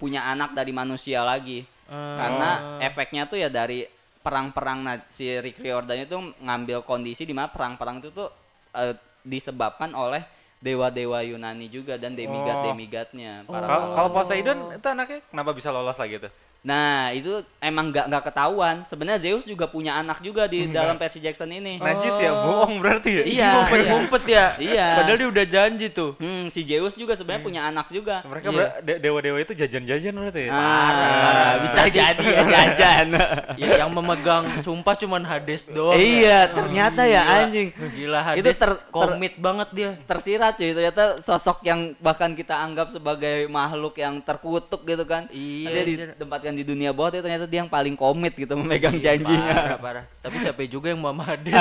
punya 0.00 0.24
anak 0.24 0.56
dari 0.56 0.72
manusia 0.72 1.20
lagi. 1.22 1.62
Ah. 1.88 2.16
Karena 2.16 2.50
efeknya 2.80 3.28
tuh 3.28 3.36
ya 3.36 3.52
dari 3.52 3.84
perang-perang 4.24 4.78
nah, 4.84 4.96
si 5.08 5.28
Rick 5.40 5.60
Riordan 5.62 6.04
itu 6.04 6.16
ngambil 6.42 6.84
kondisi 6.84 7.24
di 7.24 7.32
mana 7.36 7.52
perang-perang 7.52 8.00
itu 8.00 8.10
tuh 8.12 8.28
eh, 8.74 8.96
disebabkan 9.24 9.92
oleh 9.92 10.37
dewa-dewa 10.58 11.22
Yunani 11.22 11.70
juga 11.70 11.94
dan 11.94 12.18
demigod-demigodnya. 12.18 13.46
para 13.46 13.66
Kalau 13.66 13.86
kalau 13.94 14.10
Poseidon 14.10 14.58
itu 14.74 14.88
anaknya 14.90 15.18
kenapa 15.30 15.50
bisa 15.54 15.70
lolos 15.70 15.98
lagi 15.98 16.18
tuh? 16.18 16.32
Nah, 16.58 17.14
itu 17.14 17.38
emang 17.58 17.88
nggak 17.88 18.10
nggak 18.10 18.24
ketahuan. 18.24 18.82
Sebenarnya 18.82 19.22
Zeus 19.22 19.46
juga 19.46 19.64
punya 19.64 19.94
anak 19.94 20.18
juga 20.18 20.44
di 20.44 20.66
dalam 20.66 20.98
versi 20.98 21.16
Jackson 21.16 21.48
ini. 21.48 21.78
Najis 21.78 22.18
ya, 22.18 22.34
bohong 22.34 22.82
berarti 22.82 23.10
ya? 23.12 23.24
Iya, 23.24 23.50
Ngumpet-ngumpet 23.54 24.22
ya. 24.26 24.46
Iya. 24.58 24.86
Padahal 24.98 25.16
dia 25.16 25.28
udah 25.30 25.46
janji 25.46 25.86
tuh. 25.88 26.18
Hmm, 26.18 26.50
si 26.50 26.60
Zeus 26.62 26.92
juga 26.92 27.14
sebenarnya 27.14 27.42
punya 27.42 27.60
anak 27.64 27.88
juga. 27.88 28.20
Mereka 28.22 28.48
Iya. 28.48 28.58
ber- 28.58 28.74
de- 28.82 29.00
dewa-dewa 29.00 29.38
itu 29.38 29.52
jajan-jajan 29.54 30.12
berarti 30.12 30.40
ya? 30.44 30.52
Ah, 30.52 31.52
bisa 31.62 31.80
jadi 31.86 32.24
ya 32.26 32.42
jajan. 32.44 33.06
Ya 33.58 33.78
yang 33.78 33.90
memegang 33.90 34.44
sumpah 34.60 34.94
cuman 34.94 35.22
Hades 35.22 35.66
doang. 35.68 35.94
iya, 35.94 36.46
ternyata 36.48 37.02
ya 37.02 37.22
Gila. 37.22 37.36
anjing. 37.40 37.68
Gila 37.74 38.20
Hades 38.20 38.38
Itu 38.40 38.50
ter- 38.52 38.76
ter- 38.76 38.82
komit 38.88 39.34
banget 39.36 39.68
dia. 39.72 39.90
Tersirat 40.04 40.54
cuy, 40.54 40.70
ternyata 40.70 41.18
sosok 41.18 41.62
yang 41.62 41.94
bahkan 41.98 42.32
kita 42.32 42.54
anggap 42.54 42.90
sebagai 42.90 43.46
makhluk 43.46 43.94
yang 43.96 44.18
terkutuk 44.20 44.82
gitu 44.84 45.04
kan. 45.04 45.30
Iya, 45.30 45.70
Dia 45.70 45.82
anjir. 45.82 46.08
Ditempatkan 46.48 46.56
di 46.56 46.64
dunia 46.64 46.90
bawah 46.96 47.12
tapi 47.12 47.22
ternyata 47.24 47.44
dia 47.44 47.60
yang 47.64 47.68
paling 47.70 47.94
komit 47.96 48.32
gitu 48.32 48.56
memegang 48.56 48.96
janjinya. 48.96 49.76
Parah, 49.76 49.78
parah. 49.78 50.04
Tapi 50.24 50.36
siapa 50.40 50.64
juga 50.64 50.88
yang 50.92 51.00
Mama 51.04 51.24
Hades? 51.28 51.52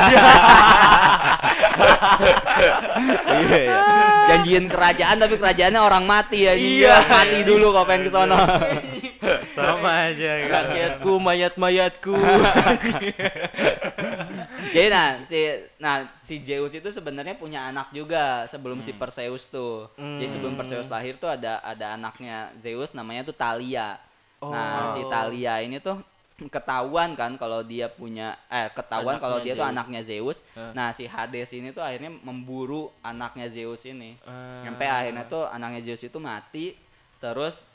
iya, 3.44 3.60
iya. 3.68 3.80
Janjiin 4.28 4.66
kerajaan 4.72 5.18
tapi 5.20 5.36
kerajaannya 5.40 5.82
orang 5.82 6.04
mati 6.08 6.48
ya. 6.48 6.54
Iya. 6.56 7.04
mati 7.08 7.44
dulu 7.44 7.76
kau 7.76 7.84
pengen 7.84 8.08
ke 8.08 8.12
sono. 8.12 8.38
Sama 9.56 10.12
aja. 10.12 10.32
kan. 10.48 10.64
Rakyatku, 10.72 11.12
mayat-mayatku. 11.20 12.16
Jadi 14.68 14.88
nah 14.92 15.24
si 15.24 15.40
nah 15.80 15.96
si 16.22 16.44
Zeus 16.44 16.74
itu 16.76 16.90
sebenarnya 16.92 17.40
punya 17.40 17.72
anak 17.72 17.94
juga 17.96 18.44
sebelum 18.52 18.84
si 18.84 18.92
Perseus 18.92 19.48
tuh. 19.48 19.88
Jadi 19.96 20.28
sebelum 20.28 20.60
Perseus 20.60 20.92
lahir 20.92 21.16
tuh 21.16 21.32
ada 21.32 21.64
ada 21.64 21.96
anaknya 21.96 22.52
Zeus 22.60 22.92
namanya 22.92 23.24
tuh 23.32 23.36
Thalia. 24.38 24.54
Nah, 24.54 24.86
si 24.94 25.02
Thalia 25.08 25.56
ini 25.66 25.78
tuh 25.82 25.98
ketahuan 26.38 27.18
kan 27.18 27.34
kalau 27.34 27.66
dia 27.66 27.90
punya 27.90 28.38
eh 28.46 28.70
ketahuan 28.70 29.18
kalau 29.18 29.42
dia 29.42 29.58
tuh 29.58 29.66
Zeus. 29.66 29.74
anaknya 29.74 30.02
Zeus. 30.06 30.38
Hah. 30.54 30.70
Nah, 30.78 30.90
si 30.94 31.10
Hades 31.10 31.50
ini 31.58 31.74
tuh 31.74 31.82
akhirnya 31.82 32.14
memburu 32.14 32.94
anaknya 33.02 33.50
Zeus 33.50 33.82
ini. 33.90 34.14
Ah. 34.22 34.62
Sampai 34.62 34.86
akhirnya 34.86 35.26
tuh 35.26 35.50
anaknya 35.50 35.82
Zeus 35.82 36.06
itu 36.06 36.22
mati 36.22 36.78
terus 37.18 37.66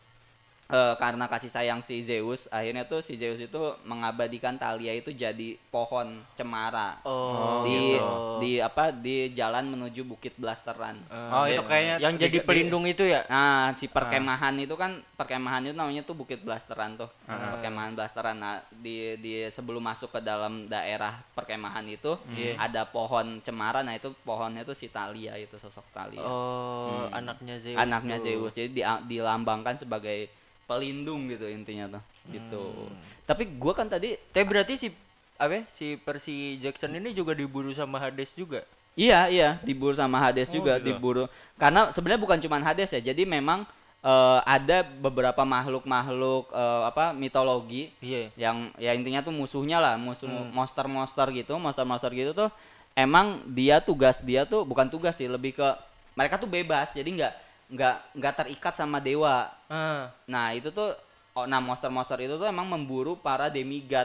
eh, 0.72 0.94
karena 0.96 1.24
kasih 1.26 1.48
sayang 1.48 1.78
si 1.78 2.00
Zeus, 2.00 2.48
akhirnya 2.48 2.82
tuh 2.82 2.98
si 2.98 3.14
Zeus 3.14 3.36
itu 3.36 3.60
mengabadikan 3.84 4.56
Thalia 4.56 4.90
itu 4.90 5.12
jadi 5.12 5.60
pohon 5.68 6.24
cemara 6.32 6.96
Oh, 7.02 7.60
di 7.62 7.76
gitu. 7.92 8.08
di 8.40 8.52
apa 8.56 8.88
di 8.90 9.30
jalan 9.30 9.68
menuju 9.68 10.00
Bukit 10.02 10.32
Blasteran. 10.34 10.96
Oh, 11.28 11.44
itu 11.44 11.60
kayaknya 11.62 11.96
yang 12.00 12.14
di- 12.14 12.22
jadi 12.22 12.38
di- 12.38 12.44
pelindung 12.44 12.84
itu 12.84 13.04
ya? 13.04 13.22
Nah, 13.26 13.70
si 13.72 13.86
perkemahan 13.86 14.56
itu 14.56 14.72
kan 14.74 14.96
perkemahan 15.12 15.62
itu 15.62 15.74
namanya 15.74 16.02
tuh 16.02 16.14
Bukit 16.14 16.40
Blasteran 16.40 16.96
tuh. 16.96 17.12
Ah. 17.24 17.52
Perkemahan 17.54 17.92
Blasteran. 17.92 18.34
Nah, 18.34 18.54
di 18.72 19.14
di 19.18 19.44
sebelum 19.46 19.82
masuk 19.82 20.08
ke 20.10 20.20
dalam 20.20 20.64
daerah 20.66 21.20
perkemahan 21.32 21.84
itu 21.86 22.16
Iya. 22.32 22.56
ada 22.58 22.82
pohon 22.84 23.38
cemara. 23.40 23.82
Nah, 23.82 23.92
itu 23.92 24.08
pohonnya 24.22 24.62
tuh 24.62 24.72
si 24.72 24.88
Thalia 24.88 25.36
itu 25.36 25.54
sosok 25.54 25.84
Thalia. 25.90 26.22
Oh, 26.22 27.04
Hmm. 27.04 27.12
anaknya 27.14 27.56
Zeus. 27.56 27.76
Anaknya 27.76 28.16
tuh. 28.16 28.24
Zeus. 28.24 28.52
Jadi 28.52 28.68
di- 28.72 28.86
dilambangkan 29.08 29.76
sebagai 29.76 30.32
pelindung 30.72 31.28
gitu 31.28 31.44
intinya 31.48 31.98
tuh. 31.98 32.02
Gitu. 32.32 32.64
Hmm. 32.88 32.96
Tapi 33.28 33.42
gua 33.60 33.76
kan 33.76 33.86
tadi 33.90 34.16
Tapi 34.32 34.44
berarti 34.48 34.74
si 34.80 34.88
apa 35.36 35.66
si 35.68 35.98
Percy 35.98 36.56
Jackson 36.62 36.94
ini 36.96 37.12
juga 37.12 37.34
diburu 37.36 37.74
sama 37.74 37.98
Hades 38.00 38.32
juga. 38.32 38.62
Iya, 38.92 39.24
iya, 39.32 39.48
diburu 39.64 39.96
sama 39.96 40.20
Hades 40.20 40.52
Oh, 40.52 40.60
juga, 40.60 40.76
gitu. 40.76 40.92
diburu. 40.92 41.24
Karena 41.56 41.88
sebenarnya 41.90 42.20
bukan 42.20 42.38
cuma 42.44 42.60
Hades 42.60 42.92
ya. 42.92 43.00
Jadi 43.00 43.24
memang 43.24 43.64
eh, 44.02 44.40
ada 44.44 44.82
beberapa 44.84 45.46
makhluk-makhluk 45.46 46.50
eh, 46.52 46.82
apa 46.86 47.14
mitologi 47.14 47.94
Iya. 48.02 48.34
yang 48.36 48.68
ya 48.76 48.92
intinya 48.92 49.22
tuh 49.22 49.30
musuhnya 49.30 49.78
lah, 49.78 49.94
musuh 49.94 50.26
Hmm. 50.28 50.50
monster-monster 50.52 51.30
gitu, 51.32 51.54
monster-monster 51.56 52.10
gitu 52.12 52.34
tuh 52.34 52.50
emang 52.92 53.40
dia 53.48 53.80
tugas 53.80 54.20
dia 54.20 54.44
tuh 54.44 54.66
bukan 54.68 54.84
tugas 54.92 55.16
sih, 55.16 55.24
lebih 55.30 55.56
ke 55.56 55.68
mereka 56.12 56.36
tuh 56.36 56.50
bebas. 56.50 56.92
Jadi 56.92 57.14
nggak 57.16 57.32
nggak 57.72 57.96
nggak 58.20 58.34
terikat 58.36 58.74
sama 58.76 59.00
dewa. 59.00 59.48
Ah, 59.72 60.12
Nah, 60.28 60.52
itu 60.52 60.68
tuh 60.68 60.92
oh, 61.32 61.48
nah 61.48 61.56
monster-monster 61.58 62.20
itu 62.20 62.36
tuh 62.36 62.44
emang 62.44 62.68
memburu 62.68 63.16
para 63.16 63.48
demigod 63.48 64.04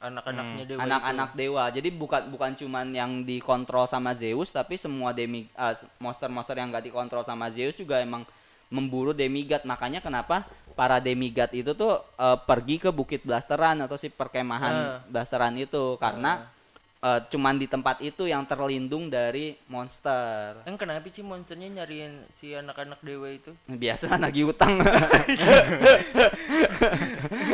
anak-anaknya 0.00 0.64
dewa 0.68 0.80
anak-anak 0.84 1.30
dewa. 1.32 1.64
Jadi 1.68 1.88
bukan 1.92 2.28
bukan 2.28 2.52
cuman 2.56 2.88
yang 2.92 3.10
dikontrol 3.20 3.84
sama 3.84 4.12
Zeus, 4.16 4.48
tapi 4.48 4.76
semua 4.76 5.12
demi 5.12 5.44
ah, 5.56 5.76
monster-monster 6.00 6.56
yang 6.56 6.72
gak 6.72 6.88
dikontrol 6.88 7.24
sama 7.24 7.48
Zeus 7.52 7.76
juga 7.76 8.00
emang 8.00 8.24
memburu 8.72 9.12
demigod. 9.12 9.60
Makanya 9.64 10.00
kenapa 10.00 10.44
para 10.72 10.98
demigod 11.00 11.48
itu 11.52 11.72
tuh 11.72 12.00
eh, 12.16 12.38
pergi 12.48 12.76
ke 12.80 12.88
Bukit 12.88 13.24
Blasteran 13.24 13.80
atau 13.84 13.96
si 13.96 14.08
perkemahan 14.08 14.72
Ah. 14.72 14.98
Blasteran 15.04 15.52
itu 15.56 15.96
karena 16.00 16.48
eh, 17.04 17.20
cuman 17.28 17.60
di 17.60 17.68
tempat 17.68 18.00
itu 18.00 18.24
yang 18.24 18.48
terlindung 18.48 19.12
dari 19.12 19.52
monster. 19.68 20.64
Kan 20.64 20.74
kenapa 20.74 21.04
sih 21.06 21.20
monsternya 21.20 21.68
nyariin 21.68 22.24
si 22.32 22.56
anak-anak 22.56 23.04
dewa 23.04 23.28
itu? 23.28 23.52
Biasa 23.68 24.08
nagih 24.22 24.48
utang. 24.48 24.80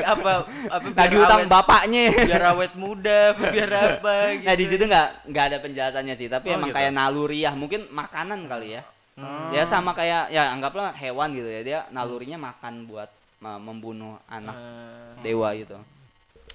apa 0.06 0.32
apa 0.70 0.86
nagih 0.94 1.18
utang 1.22 1.40
awet, 1.46 1.50
bapaknya. 1.50 2.02
biar 2.14 2.44
awet 2.54 2.72
muda, 2.78 3.20
biar 3.34 3.70
apa 3.98 4.14
gitu. 4.38 4.46
Nah 4.46 4.54
di 4.56 4.64
situ 4.66 4.84
nggak 4.86 5.08
nggak 5.30 5.44
ada 5.50 5.58
penjelasannya 5.60 6.14
sih, 6.16 6.28
tapi 6.30 6.50
Oh, 6.50 6.56
emang 6.58 6.70
gitu. 6.70 6.78
kayak 6.78 6.92
naluriah, 6.94 7.54
mungkin 7.54 7.86
makanan 7.90 8.46
kali 8.46 8.78
ya. 8.78 8.82
Hmm. 9.18 9.52
Ya 9.52 9.66
sama 9.66 9.92
kayak 9.92 10.32
ya 10.32 10.48
anggaplah 10.54 10.94
hewan 10.94 11.34
gitu 11.34 11.48
ya, 11.48 11.60
dia 11.60 11.78
nalurinya 11.90 12.38
makan 12.40 12.86
buat 12.88 13.10
uh, 13.42 13.60
membunuh 13.60 14.16
anak 14.26 14.54
Ah, 14.56 15.18
dewa 15.20 15.52
gitu. 15.54 15.76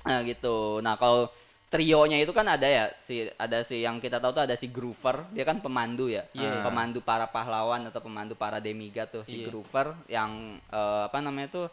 Nah 0.05 0.19
gitu. 0.25 0.79
Nah 0.81 0.95
kalau 0.97 1.29
trionya 1.75 2.17
itu 2.17 2.31
kan 2.31 2.47
ada 2.47 2.63
ya 2.63 2.87
si 2.97 3.27
ada 3.35 3.59
si 3.61 3.79
yang 3.79 3.99
kita 3.99 4.17
tahu 4.17 4.31
tuh 4.31 4.43
ada 4.43 4.55
si 4.55 4.67
Groover, 4.67 5.27
dia 5.29 5.43
kan 5.43 5.59
pemandu 5.59 6.07
ya, 6.07 6.23
Iya. 6.31 6.63
pemandu 6.63 6.99
para 6.99 7.27
pahlawan 7.27 7.83
atau 7.85 7.99
pemandu 7.99 8.33
para 8.33 8.57
demigod 8.57 9.05
tuh 9.05 9.21
si 9.21 9.39
Iya. 9.39 9.51
Groover 9.51 9.91
yang 10.07 10.31
eh, 10.65 11.01
apa 11.05 11.19
namanya 11.19 11.51
tuh 11.51 11.65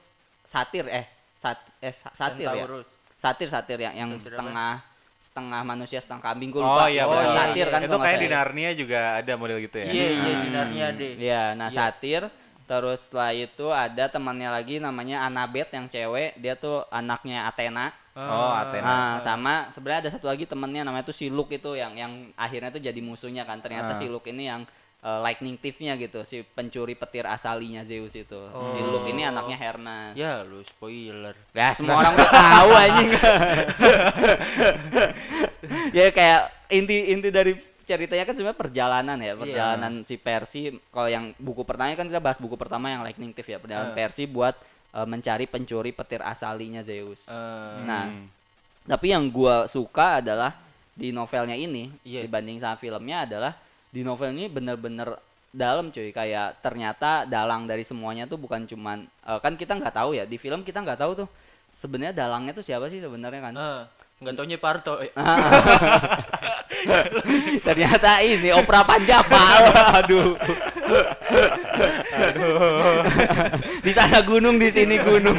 satir 0.43 0.85
eh 0.87 1.07
sat 1.39 1.59
eh 1.79 1.91
sa- 1.91 2.11
satir 2.13 2.45
ya 2.45 2.67
Centaurus. 2.67 2.89
satir 3.15 3.47
satir 3.47 3.79
yang 3.81 3.95
yang 3.97 4.11
Satir 4.13 4.19
apa? 4.19 4.27
setengah 4.35 4.73
setengah 5.23 5.61
manusia 5.63 5.99
setengah 5.99 6.23
kambing 6.25 6.51
gue 6.51 6.59
Oh 6.59 6.67
lupa 6.67 6.87
iya, 6.87 7.03
Oh, 7.03 7.15
iya, 7.15 7.31
satir 7.33 7.67
iya. 7.67 7.73
kan 7.73 7.81
Itu 7.81 7.97
kayak 7.97 8.19
di 8.19 8.27
ya. 8.27 8.33
Narnia 8.35 8.71
juga 8.75 9.01
ada 9.17 9.33
model 9.35 9.59
gitu 9.61 9.77
ya. 9.79 9.87
Iya, 9.87 10.09
iya 10.13 10.31
Hmm. 10.31 10.43
di 10.43 10.49
Narnia 10.51 10.87
deh. 10.93 11.13
Iya, 11.17 11.43
nah 11.55 11.69
Iya. 11.69 11.77
satir 11.79 12.23
terus 12.63 13.07
setelah 13.07 13.33
itu 13.33 13.67
ada 13.69 14.05
temannya 14.07 14.49
lagi 14.49 14.79
namanya 14.79 15.23
Annabeth 15.23 15.71
yang 15.71 15.87
cewek 15.87 16.35
dia 16.37 16.55
tuh 16.55 16.83
anaknya 16.89 17.45
Athena 17.45 17.91
Oh, 18.13 18.53
Athena. 18.53 18.85
nah 18.85 19.11
sama 19.19 19.55
sebenarnya 19.69 20.01
ada 20.05 20.11
satu 20.13 20.27
lagi 20.27 20.45
temennya 20.45 20.83
namanya 20.83 21.05
tuh 21.05 21.17
si 21.17 21.27
Luke 21.27 21.49
itu 21.51 21.73
yang 21.73 21.97
yang 21.97 22.13
akhirnya 22.35 22.69
tuh 22.69 22.83
jadi 22.83 23.01
musuhnya 23.01 23.43
kan 23.43 23.59
ternyata 23.59 23.93
Ah. 23.93 23.97
si 23.97 24.05
Luke 24.05 24.29
ini 24.29 24.47
yang 24.47 24.69
uh, 25.01 25.19
lightning 25.19 25.57
thief-nya 25.57 25.97
gitu 25.97 26.21
si 26.21 26.45
pencuri 26.45 26.93
petir 26.93 27.25
asalinya 27.25 27.81
Zeus 27.83 28.13
itu 28.13 28.41
si 28.69 28.79
Oh. 28.79 28.89
Luke 28.93 29.09
ini 29.09 29.25
anaknya 29.25 29.57
Hermes 29.57 30.13
Ya 30.13 30.45
lu 30.45 30.61
spoiler. 30.63 31.33
Ya 31.51 31.73
semua 31.73 31.99
orang 31.99 32.13
udah 32.13 32.31
tahu 32.31 32.71
anjing. 32.75 33.11
ya 35.93 36.07
kayak 36.11 36.41
inti 36.69 36.97
inti 37.11 37.29
dari 37.29 37.53
ceritanya 37.83 38.25
kan 38.25 38.35
sebenarnya 38.35 38.61
perjalanan 38.61 39.19
ya, 39.19 39.33
perjalanan 39.35 39.93
si 40.05 40.15
Percy. 40.17 40.71
Kalau 40.89 41.09
yang 41.09 41.35
buku 41.37 41.67
pertama 41.67 41.93
kan 41.93 42.07
kita 42.07 42.21
bahas 42.21 42.39
buku 42.39 42.55
pertama 42.55 42.89
yang 42.89 43.03
Lightning 43.03 43.33
Thief 43.33 43.49
ya, 43.49 43.59
perjalanan 43.59 43.93
Ah. 43.93 43.97
Percy 43.97 44.25
buat 44.25 44.55
eh, 44.93 45.07
mencari 45.07 45.45
pencuri 45.45 45.91
petir 45.91 46.21
asalinya 46.21 46.81
Zeus. 46.81 47.27
Eh, 47.27 47.79
Nah, 47.83 48.07
tapi 48.85 49.11
yang 49.11 49.29
gua 49.29 49.65
suka 49.65 50.19
adalah 50.19 50.53
di 50.93 51.09
novelnya 51.09 51.55
ini 51.55 51.89
Iya. 52.03 52.25
dibanding 52.25 52.59
sama 52.59 52.77
filmnya 52.77 53.25
adalah 53.25 53.57
di 53.89 54.01
novel 54.01 54.33
ini 54.33 54.49
bener-bener 54.49 55.17
dalam 55.49 55.89
cuy 55.89 56.09
kayak 56.11 56.61
ternyata 56.61 57.25
dalang 57.25 57.65
dari 57.65 57.81
semuanya 57.83 58.25
tuh 58.25 58.37
bukan 58.37 58.65
cuman 58.65 59.05
eh, 59.05 59.39
kan 59.39 59.53
kita 59.53 59.77
nggak 59.77 59.93
tahu 59.93 60.17
ya 60.17 60.25
di 60.25 60.37
film 60.37 60.61
kita 60.61 60.81
nggak 60.81 60.97
tahu 60.97 61.25
tuh 61.25 61.29
sebenarnya 61.69 62.13
dalangnya 62.15 62.53
tuh 62.53 62.65
siapa 62.65 62.89
sih 62.89 63.01
sebenarnya 63.01 63.41
kan 63.41 63.55
nggak 64.23 64.35
taunya 64.35 64.57
Parto. 64.57 65.01
eh. 65.01 65.11
ternyata 67.61 68.21
ini 68.21 68.49
opera 68.51 68.81
Panjapal 68.83 69.61
aduh 69.99 70.37
di 73.83 73.93
sana 73.93 74.19
gunung 74.23 74.57
di 74.57 74.69
sini 74.69 74.97
gunung. 74.99 75.39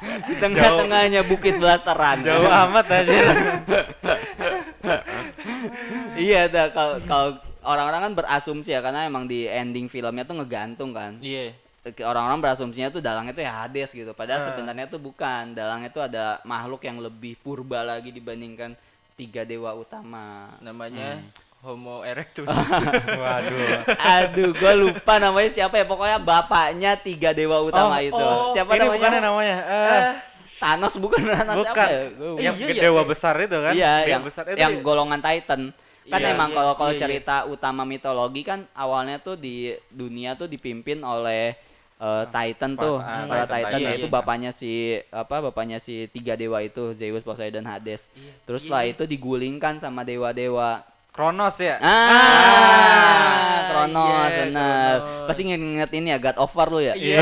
Di 0.00 0.34
tengah-tengahnya 0.38 1.22
bukit 1.24 1.56
belasteran 1.56 2.22
Jauh 2.24 2.48
amat 2.48 2.86
aja. 2.90 3.12
iya 6.16 6.48
dah. 6.48 6.66
Kalau 6.72 6.94
kalau 7.04 7.28
orang-orang 7.62 8.00
kan 8.10 8.14
berasumsi 8.16 8.72
ya 8.72 8.80
karena 8.80 9.06
emang 9.06 9.28
di 9.28 9.44
ending 9.46 9.86
filmnya 9.86 10.24
tuh 10.24 10.40
ngegantung 10.40 10.90
kan. 10.92 11.20
Iya. 11.20 11.52
Ke- 11.80 12.04
orang-orang 12.04 12.44
berasumsinya 12.44 12.92
tuh 12.92 13.00
dalangnya 13.00 13.32
tuh 13.32 13.44
ya 13.44 13.52
Hades 13.64 13.90
gitu. 13.92 14.12
Padahal 14.12 14.44
Ah. 14.44 14.46
sebenarnya 14.52 14.86
tuh 14.86 15.00
bukan. 15.00 15.56
Dalangnya 15.56 15.88
tuh 15.88 16.04
ada 16.04 16.40
makhluk 16.44 16.84
yang 16.84 17.00
lebih 17.00 17.40
purba 17.40 17.80
lagi 17.80 18.12
dibandingkan 18.12 18.76
tiga 19.16 19.44
dewa 19.44 19.72
utama. 19.72 20.52
Namanya 20.60 21.24
Homo 21.60 22.00
erectus. 22.00 22.48
Waduh. 23.20 23.84
aduh 24.00 24.50
gua 24.56 24.72
lupa 24.72 25.20
namanya 25.20 25.50
siapa 25.52 25.76
ya 25.76 25.84
pokoknya 25.84 26.16
bapaknya 26.16 26.90
tiga 26.96 27.36
dewa 27.36 27.60
utama 27.60 28.00
Oh, 28.00 28.02
itu 28.02 28.16
oh, 28.16 28.56
siapa 28.56 28.72
Ini 28.72 28.80
namanya 28.80 28.96
bukannya 28.96 29.20
namanya? 29.20 29.56
Eh, 29.60 29.92
Eh, 29.92 30.12
Thanos 30.56 30.94
bukan 30.96 31.20
Thanos 31.20 31.56
bukan. 31.60 31.74
siapa 31.76 31.84
ya 31.86 32.02
Gua 32.10 32.38
Yang 32.40 32.56
Iya, 32.56 32.66
iya, 32.66 32.82
dewa 32.82 33.02
iya. 33.04 33.08
besar 33.08 33.34
itu 33.36 33.56
kan? 33.60 33.72
Iya, 33.76 33.92
Dewa 33.92 34.08
yang 34.08 34.22
besar 34.24 34.44
itu 34.46 34.56
yang 34.56 34.72
dia- 34.72 34.80
golongan 34.82 35.20
Titan. 35.20 35.60
Kan 36.02 36.18
Iya, 36.18 36.28
emang 36.32 36.48
iya, 36.50 36.56
kalau 36.56 36.72
kalau 36.74 36.90
iya, 36.90 36.96
iya. 36.96 37.02
cerita 37.06 37.36
utama 37.44 37.82
mitologi 37.84 38.42
kan 38.42 38.64
awalnya 38.72 39.20
tuh 39.20 39.36
di 39.36 39.54
dunia 39.86 40.34
tuh 40.34 40.48
dipimpin 40.48 41.04
oleh 41.04 41.54
eh, 42.00 42.24
Titan 42.32 42.72
tuh, 42.74 42.96
ah, 42.96 43.28
para 43.28 43.44
Titan, 43.44 43.52
Titan, 43.52 43.68
Titan. 43.68 43.80
yaitu 43.84 44.00
Iya, 44.00 44.08
iya. 44.08 44.16
bapaknya 44.16 44.50
si 44.50 44.72
apa 45.12 45.36
bapaknya 45.44 45.76
si 45.76 46.08
tiga 46.08 46.32
dewa 46.32 46.64
itu 46.64 46.96
Zeus, 46.96 47.20
Poseidon, 47.20 47.62
Hades. 47.62 48.08
Iya, 48.16 48.32
Terus 48.48 48.64
iya, 48.64 48.80
iya. 48.80 48.96
itu 48.96 49.04
digulingkan 49.04 49.76
sama 49.76 50.00
dewa-dewa. 50.02 50.88
Kronos 51.10 51.58
ya? 51.58 51.74
Ah, 51.82 53.66
Kronos 53.68 54.30
iya, 54.30 54.46
bener. 54.46 54.96
Kronos. 54.96 55.26
Pasti 55.26 55.42
nginget 55.44 55.90
ini 55.92 56.08
ya 56.08 56.18
God 56.18 56.36
of 56.38 56.54
War 56.54 56.68
lu 56.70 56.80
ya? 56.80 56.94
Iya. 56.94 57.20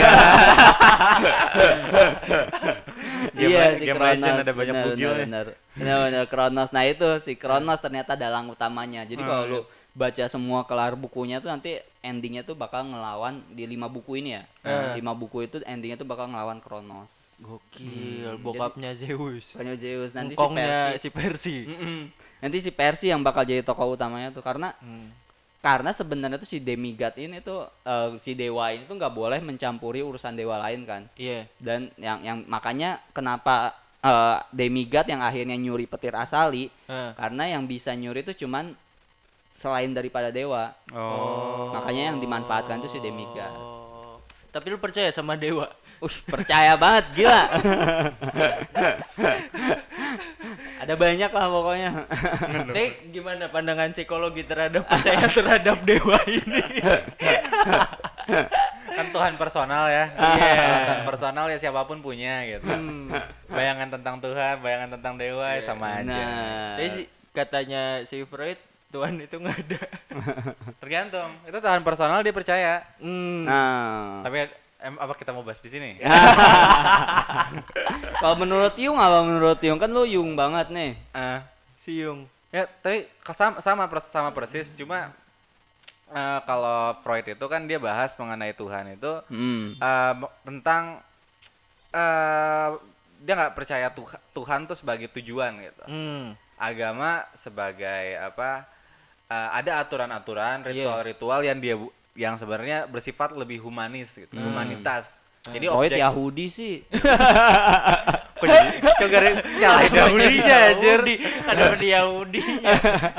Game 3.32 3.48
iya 3.48 3.64
Le- 3.64 3.78
si 3.78 3.84
Game 3.86 3.96
Kronos. 3.96 4.12
Legend 4.14 4.36
ada 4.38 4.52
banyak 4.52 4.74
bener, 4.74 4.94
ya. 4.94 5.12
Bener, 5.24 5.46
bener, 5.74 6.24
Kronos. 6.26 6.68
Nah 6.70 6.84
itu 6.84 7.08
si 7.22 7.32
Kronos 7.34 7.80
ternyata 7.80 8.12
dalang 8.12 8.48
utamanya. 8.48 9.02
Jadi 9.04 9.22
Ah, 9.22 9.26
kalau 9.26 9.44
iya. 9.44 9.52
lu 9.54 9.60
baca 9.98 10.24
semua 10.24 10.62
kelar 10.62 10.94
bukunya 10.94 11.42
tuh 11.42 11.50
nanti 11.50 11.74
endingnya 11.98 12.40
tuh 12.40 12.54
bakal 12.54 12.86
ngelawan 12.86 13.42
di 13.50 13.66
lima 13.66 13.84
buku 13.86 14.14
ini 14.16 14.30
ya. 14.32 14.42
Ah. 14.62 14.94
Lima 14.94 15.10
buku 15.12 15.42
itu 15.42 15.58
endingnya 15.64 15.98
tuh 15.98 16.06
bakal 16.06 16.26
ngelawan 16.26 16.62
Kronos. 16.62 17.34
Gokil, 17.38 18.38
bokapnya 18.38 18.94
Zeus. 18.94 19.52
Bukannya 19.52 19.74
Zeus 19.74 20.10
nanti 20.12 20.32
si 20.32 20.46
Persi. 20.46 20.94
si 20.96 21.08
Persi. 21.10 21.56
Nanti 22.38 22.56
si 22.60 22.70
Persi 22.70 23.06
yang 23.08 23.20
bakal 23.20 23.42
jadi 23.42 23.60
tokoh 23.60 23.92
utamanya 23.92 24.30
tuh 24.30 24.40
karena 24.40 24.70
Hmm. 24.78 25.10
karena 25.58 25.90
sebenarnya 25.90 26.38
tuh 26.38 26.46
si 26.46 26.58
demigod 26.58 27.10
ini 27.18 27.42
tuh 27.42 27.66
eh, 27.82 28.14
si 28.16 28.32
dewa 28.32 28.70
ini 28.70 28.86
tuh 28.86 28.94
nggak 28.94 29.10
boleh 29.12 29.42
mencampuri 29.42 29.98
urusan 30.00 30.32
dewa 30.32 30.54
lain 30.60 30.86
kan. 30.86 31.02
Iya. 31.12 31.50
dan 31.58 31.90
yang 31.96 32.22
yang 32.22 32.38
makanya 32.46 33.02
kenapa 33.10 33.74
eh, 33.98 34.38
demigod 34.54 35.02
yang 35.04 35.18
akhirnya 35.18 35.58
nyuri 35.58 35.84
petir 35.84 36.14
asali 36.14 36.70
Eh. 36.86 37.10
karena 37.12 37.50
yang 37.50 37.66
bisa 37.66 37.90
nyuri 37.92 38.22
itu 38.22 38.46
cuman 38.46 38.78
selain 39.58 39.90
daripada 39.90 40.30
dewa 40.30 40.70
Oh. 40.88 41.74
makanya 41.74 42.14
yang 42.14 42.18
dimanfaatkan 42.18 42.78
itu 42.78 42.88
si 42.88 42.98
demigod 42.98 43.50
Oh. 43.50 44.22
Tapi 44.48 44.70
lu 44.70 44.78
percaya 44.78 45.10
sama 45.10 45.36
dewa? 45.36 45.68
Ush, 45.98 46.22
percaya 46.24 46.72
banget 46.72 47.04
gila 47.12 47.42
ada 50.78 50.94
banyak 50.94 51.26
lah 51.28 51.46
pokoknya 51.48 51.90
Tapi 52.70 52.84
gimana 53.10 53.50
pandangan 53.50 53.90
psikologi 53.90 54.46
terhadap 54.46 54.86
percaya 54.86 55.26
terhadap 55.28 55.82
dewa 55.82 56.16
ini? 56.24 56.62
kan 58.88 59.06
Tuhan 59.10 59.34
personal 59.34 59.86
ya. 59.86 60.04
Iya. 60.10 60.54
Tuhan 60.82 61.02
personal 61.06 61.46
ya 61.46 61.56
siapa 61.56 61.82
pun 61.82 61.98
punya 61.98 62.42
gitu. 62.44 62.66
Hmm. 62.66 63.14
Bayangan 63.46 63.88
tentang 63.90 64.18
Tuhan, 64.18 64.58
bayangan 64.58 64.98
tentang 64.98 65.14
dewa 65.14 65.54
ya 65.54 65.62
sama 65.62 65.98
aja. 65.98 66.06
nah 66.08 66.74
Tapi 66.74 66.88
si, 66.90 67.02
katanya 67.30 67.82
si 68.02 68.22
Freud 68.22 68.58
Tuhan 68.88 69.18
itu 69.18 69.34
nggak 69.34 69.56
ada. 69.60 69.80
Tergantung. 70.80 71.28
Itu 71.44 71.56
Tuhan 71.56 71.80
personal 71.80 72.20
dia 72.20 72.30
percaya. 72.30 72.84
Hmm. 72.96 73.44
nah 73.44 74.22
Tapi 74.22 74.46
em, 74.78 74.94
apa 74.96 75.12
kita 75.12 75.30
mau 75.30 75.42
bahas 75.42 75.58
di 75.58 75.68
sini? 75.68 75.98
kalau 78.18 78.34
menurut 78.36 78.74
Yung 78.78 78.96
apa 78.96 79.20
menurut 79.20 79.58
Yung 79.60 79.76
kan 79.76 79.88
lu 79.88 80.02
Yung 80.04 80.34
banget 80.34 80.68
nih 80.68 80.90
Eh, 81.12 81.38
Siung. 81.76 82.24
ya 82.48 82.64
tapi 82.64 83.04
sama 83.28 83.60
sama 83.60 83.84
pers- 83.86 84.08
sama 84.08 84.28
persis 84.32 84.72
cuma 84.72 85.12
eh, 86.08 86.38
kalau 86.42 86.94
Freud 87.02 87.26
itu 87.26 87.44
kan 87.44 87.60
dia 87.62 87.76
bahas 87.76 88.10
mengenai 88.14 88.52
Tuhan 88.52 88.84
itu 88.90 89.12
hmm. 89.28 89.78
mo- 90.14 90.32
tentang 90.42 90.98
eh 91.90 92.68
dia 93.18 93.32
nggak 93.34 93.52
percaya 93.52 93.86
Tuh- 93.90 94.22
Tuhan 94.32 94.64
tuh 94.64 94.74
sebagai 94.74 95.10
tujuan 95.10 95.58
gitu. 95.58 95.82
Hmm. 95.84 96.32
Agama 96.54 97.26
sebagai 97.34 98.14
apa? 98.16 98.62
Eh, 99.28 99.48
ada 99.54 99.78
aturan-aturan, 99.78 100.64
Iya. 100.64 100.68
ritual-ritual 100.72 101.40
yang 101.42 101.58
dia 101.58 101.76
yang 102.18 102.34
sebenarnya 102.34 102.84
bersifat 102.84 103.30
lebih 103.32 103.60
humanis 103.60 104.10
gitu, 104.10 104.34
Hmm. 104.34 104.50
humanitas. 104.50 105.20
Jadi 105.48 105.70
Freud 105.70 105.86
objek 105.88 106.02
Yahudi 106.02 106.46
sih 106.50 106.74
Kok 108.38 108.44
jadi 108.44 108.68
kok 108.78 109.08
gara 109.08 109.28
nyalahin 109.40 109.92
Yahudinya 109.94 110.56
anjir. 110.68 110.98
Yahudi. 110.98 111.14
Ada 111.42 111.62
di 111.74 111.88
Yahudi. 111.88 112.42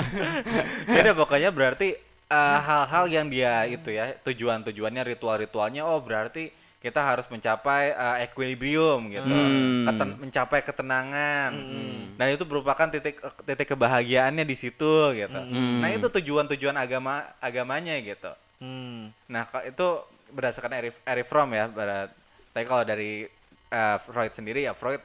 Beda 0.93 1.11
pokoknya 1.11 1.49
berarti 1.49 1.95
eh, 2.29 2.57
hal-hal 2.61 3.05
yang 3.07 3.25
dia 3.27 3.65
itu 3.65 3.89
ya 3.89 4.15
tujuan-tujuannya 4.21 5.03
ritual-ritualnya 5.07 5.83
oh 5.83 5.99
berarti 5.99 6.51
kita 6.79 6.95
harus 6.97 7.27
mencapai 7.27 7.91
eh, 7.91 8.17
equilibrium 8.23 9.11
gitu 9.11 9.27
Hmm. 9.27 9.83
Keten- 9.83 10.17
mencapai 10.17 10.59
ketenangan 10.61 11.51
Hmm. 11.51 12.15
dan 12.15 12.27
itu 12.29 12.43
merupakan 12.43 12.87
titik 12.87 13.19
titik 13.43 13.67
kebahagiaannya 13.69 14.43
di 14.43 14.55
situ 14.55 14.93
gitu 15.13 15.39
Hmm. 15.41 15.79
nah 15.79 15.89
itu 15.89 16.07
tujuan-tujuan 16.09 16.75
agama 16.75 17.27
agamanya 17.37 17.99
gitu 17.99 18.31
Hmm. 18.57 19.11
nah 19.25 19.43
itu 19.61 19.87
berdasarkan 20.29 20.71
Eric, 20.73 20.95
Eric 21.03 21.25
Fromm 21.25 21.51
ya 21.51 21.67
berat 21.67 22.15
tapi 22.49 22.63
kalau 22.63 22.83
dari 22.83 23.27
eh, 23.67 23.97
Freud 24.01 24.31
sendiri 24.31 24.63
ya 24.63 24.71
Freud 24.71 25.03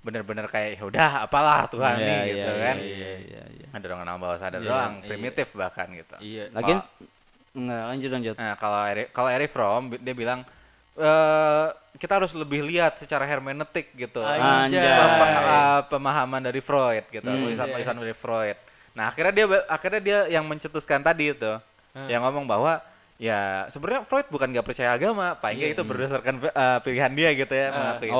bener-bener 0.00 0.46
kayak 0.46 0.78
ya 0.78 0.82
udah 0.84 1.08
apalah 1.22 1.66
Tuhan 1.66 1.96
Iya, 1.96 2.04
nih 2.04 2.14
iya, 2.14 2.26
gitu 2.30 2.52
iya, 2.52 2.62
kan 2.62 2.76
iya, 2.78 2.94
iya, 3.18 3.42
iya. 3.50 3.66
ada 3.68 3.82
dorongan 3.82 4.06
alam 4.06 4.20
bawah 4.20 4.38
sadar 4.38 4.60
Iya, 4.60 4.68
doang 4.68 4.92
iya. 4.96 5.08
primitif 5.08 5.48
bahkan 5.50 5.90
gitu 5.90 6.14
Iya. 6.20 6.44
Lagian 6.52 6.78
Kalau- 6.78 7.10
enggak 7.56 7.82
lanjut 7.88 8.10
lanjut. 8.12 8.34
nah 8.36 8.52
kalau 8.54 8.80
Eric 8.84 9.06
kalau 9.10 9.28
Eric 9.28 9.50
Fromm 9.50 9.96
dia 9.96 10.14
bilang 10.14 10.44
eh 10.96 11.66
kita 11.96 12.12
harus 12.14 12.32
lebih 12.32 12.60
lihat 12.62 12.96
secara 12.96 13.24
hermeneutik 13.24 13.92
gitu 13.92 14.20
Anjay. 14.20 14.80
Pem- 14.80 15.20
eh, 15.38 15.80
pemahaman 15.88 16.42
dari 16.42 16.60
Freud 16.60 17.04
gitu 17.06 17.24
Hmm. 17.24 17.46
tulisan-tulisan 17.46 17.96
dari 17.96 18.12
Freud 18.12 18.56
nah 18.92 19.08
akhirnya 19.08 19.32
dia 19.34 19.46
akhirnya 19.66 20.00
dia 20.00 20.18
yang 20.30 20.44
mencetuskan 20.44 21.00
tadi 21.00 21.30
itu 21.30 21.52
Hmm. 21.92 22.08
yang 22.08 22.20
ngomong 22.22 22.44
bahwa 22.44 22.80
ya 23.16 23.64
sebenarnya 23.68 24.04
Freud 24.04 24.28
bukan 24.28 24.48
nggak 24.50 24.66
percaya 24.66 24.92
agama 24.92 25.32
paling 25.34 25.56
nggak 25.58 25.70
Iya. 25.70 25.76
itu 25.76 25.84
berdasarkan 25.84 26.34
eh, 26.42 26.78
pilihan 26.80 27.12
dia 27.12 27.30
gitu 27.34 27.54
ya 27.54 27.66
Ah. 27.66 27.72
mengakui 27.74 28.08
itu 28.08 28.16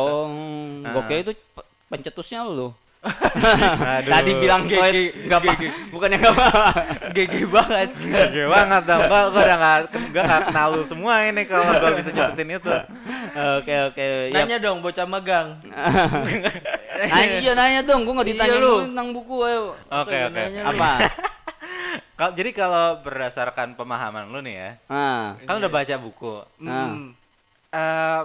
Oh, 0.89 1.03
kira 1.03 1.21
itu 1.23 1.33
pe- 1.33 1.67
pencetusnya 1.87 2.41
lu. 2.43 2.73
Aduh. 3.07 4.11
Tadi 4.11 4.31
bilang 4.35 4.63
GG, 4.65 4.97
enggak 5.23 5.39
apa, 5.39 5.53
bukannya 5.89 6.17
enggak 6.17 6.35
apa. 6.35 6.47
GG 7.13 7.35
banget. 7.47 7.89
Gede 7.97 8.43
banget 8.45 8.83
dong, 8.85 9.03
gua, 9.05 9.21
gua 9.29 9.43
udah 9.43 9.59
gak, 9.59 9.79
gua 10.11 10.23
gak 10.25 10.41
kenal 10.47 10.69
lu 10.71 10.83
semua 10.83 11.15
ini 11.23 11.43
kalau 11.45 11.65
gua 11.73 11.91
bisa 11.99 12.11
nyebutin 12.11 12.49
itu 12.53 12.75
Oke 13.57 13.75
oke. 13.87 14.07
Ya, 14.29 14.35
Nanya 14.37 14.57
dong 14.59 14.79
bocah 14.81 15.05
magang. 15.05 15.49
nanya, 17.07 17.37
iya 17.39 17.53
nanya 17.53 17.81
dong, 17.83 18.03
gue 18.03 18.13
nggak 18.13 18.25
Iya, 18.25 18.35
ditanya 18.35 18.57
lu. 18.57 18.73
lu 18.73 18.85
tentang 18.87 19.09
buku 19.13 19.37
ayo. 19.43 19.63
Oke 19.87 20.17
oke? 20.25 20.43
Apa? 20.65 20.91
Kal- 22.17 22.33
Jadi 22.33 22.51
kalau 22.51 23.01
berdasarkan 23.01 23.77
pemahaman 23.77 24.27
lu 24.27 24.41
nih 24.41 24.57
ya 24.57 24.71
Ah, 24.89 25.37
Kan 25.39 25.61
udah 25.61 25.69
baca 25.69 25.95
buku 25.97 26.41
Nah. 26.59 26.89
Hmm. 26.89 27.13
eh 27.69 28.23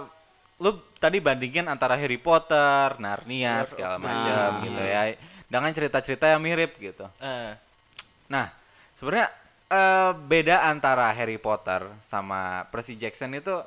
Lu 0.62 0.70
tadi 0.96 1.18
bandingin 1.18 1.66
antara 1.66 1.98
Harry 1.98 2.16
Potter, 2.16 2.94
Narnia, 3.02 3.66
segala 3.66 3.98
macam 3.98 4.30
Nah. 4.30 4.62
gitu 4.62 4.78
ya 4.80 5.02
Dengan 5.50 5.70
cerita-cerita 5.74 6.30
yang 6.30 6.38
mirip 6.38 6.78
gitu 6.78 7.04
Eh. 7.18 7.52
Nah 8.30 8.46
sebenarnya 8.94 9.28
eh, 9.66 10.10
beda 10.14 10.62
antara 10.64 11.10
Harry 11.10 11.36
Potter 11.36 11.82
sama 12.06 12.62
Percy 12.70 12.94
Jackson 12.94 13.34
itu 13.34 13.58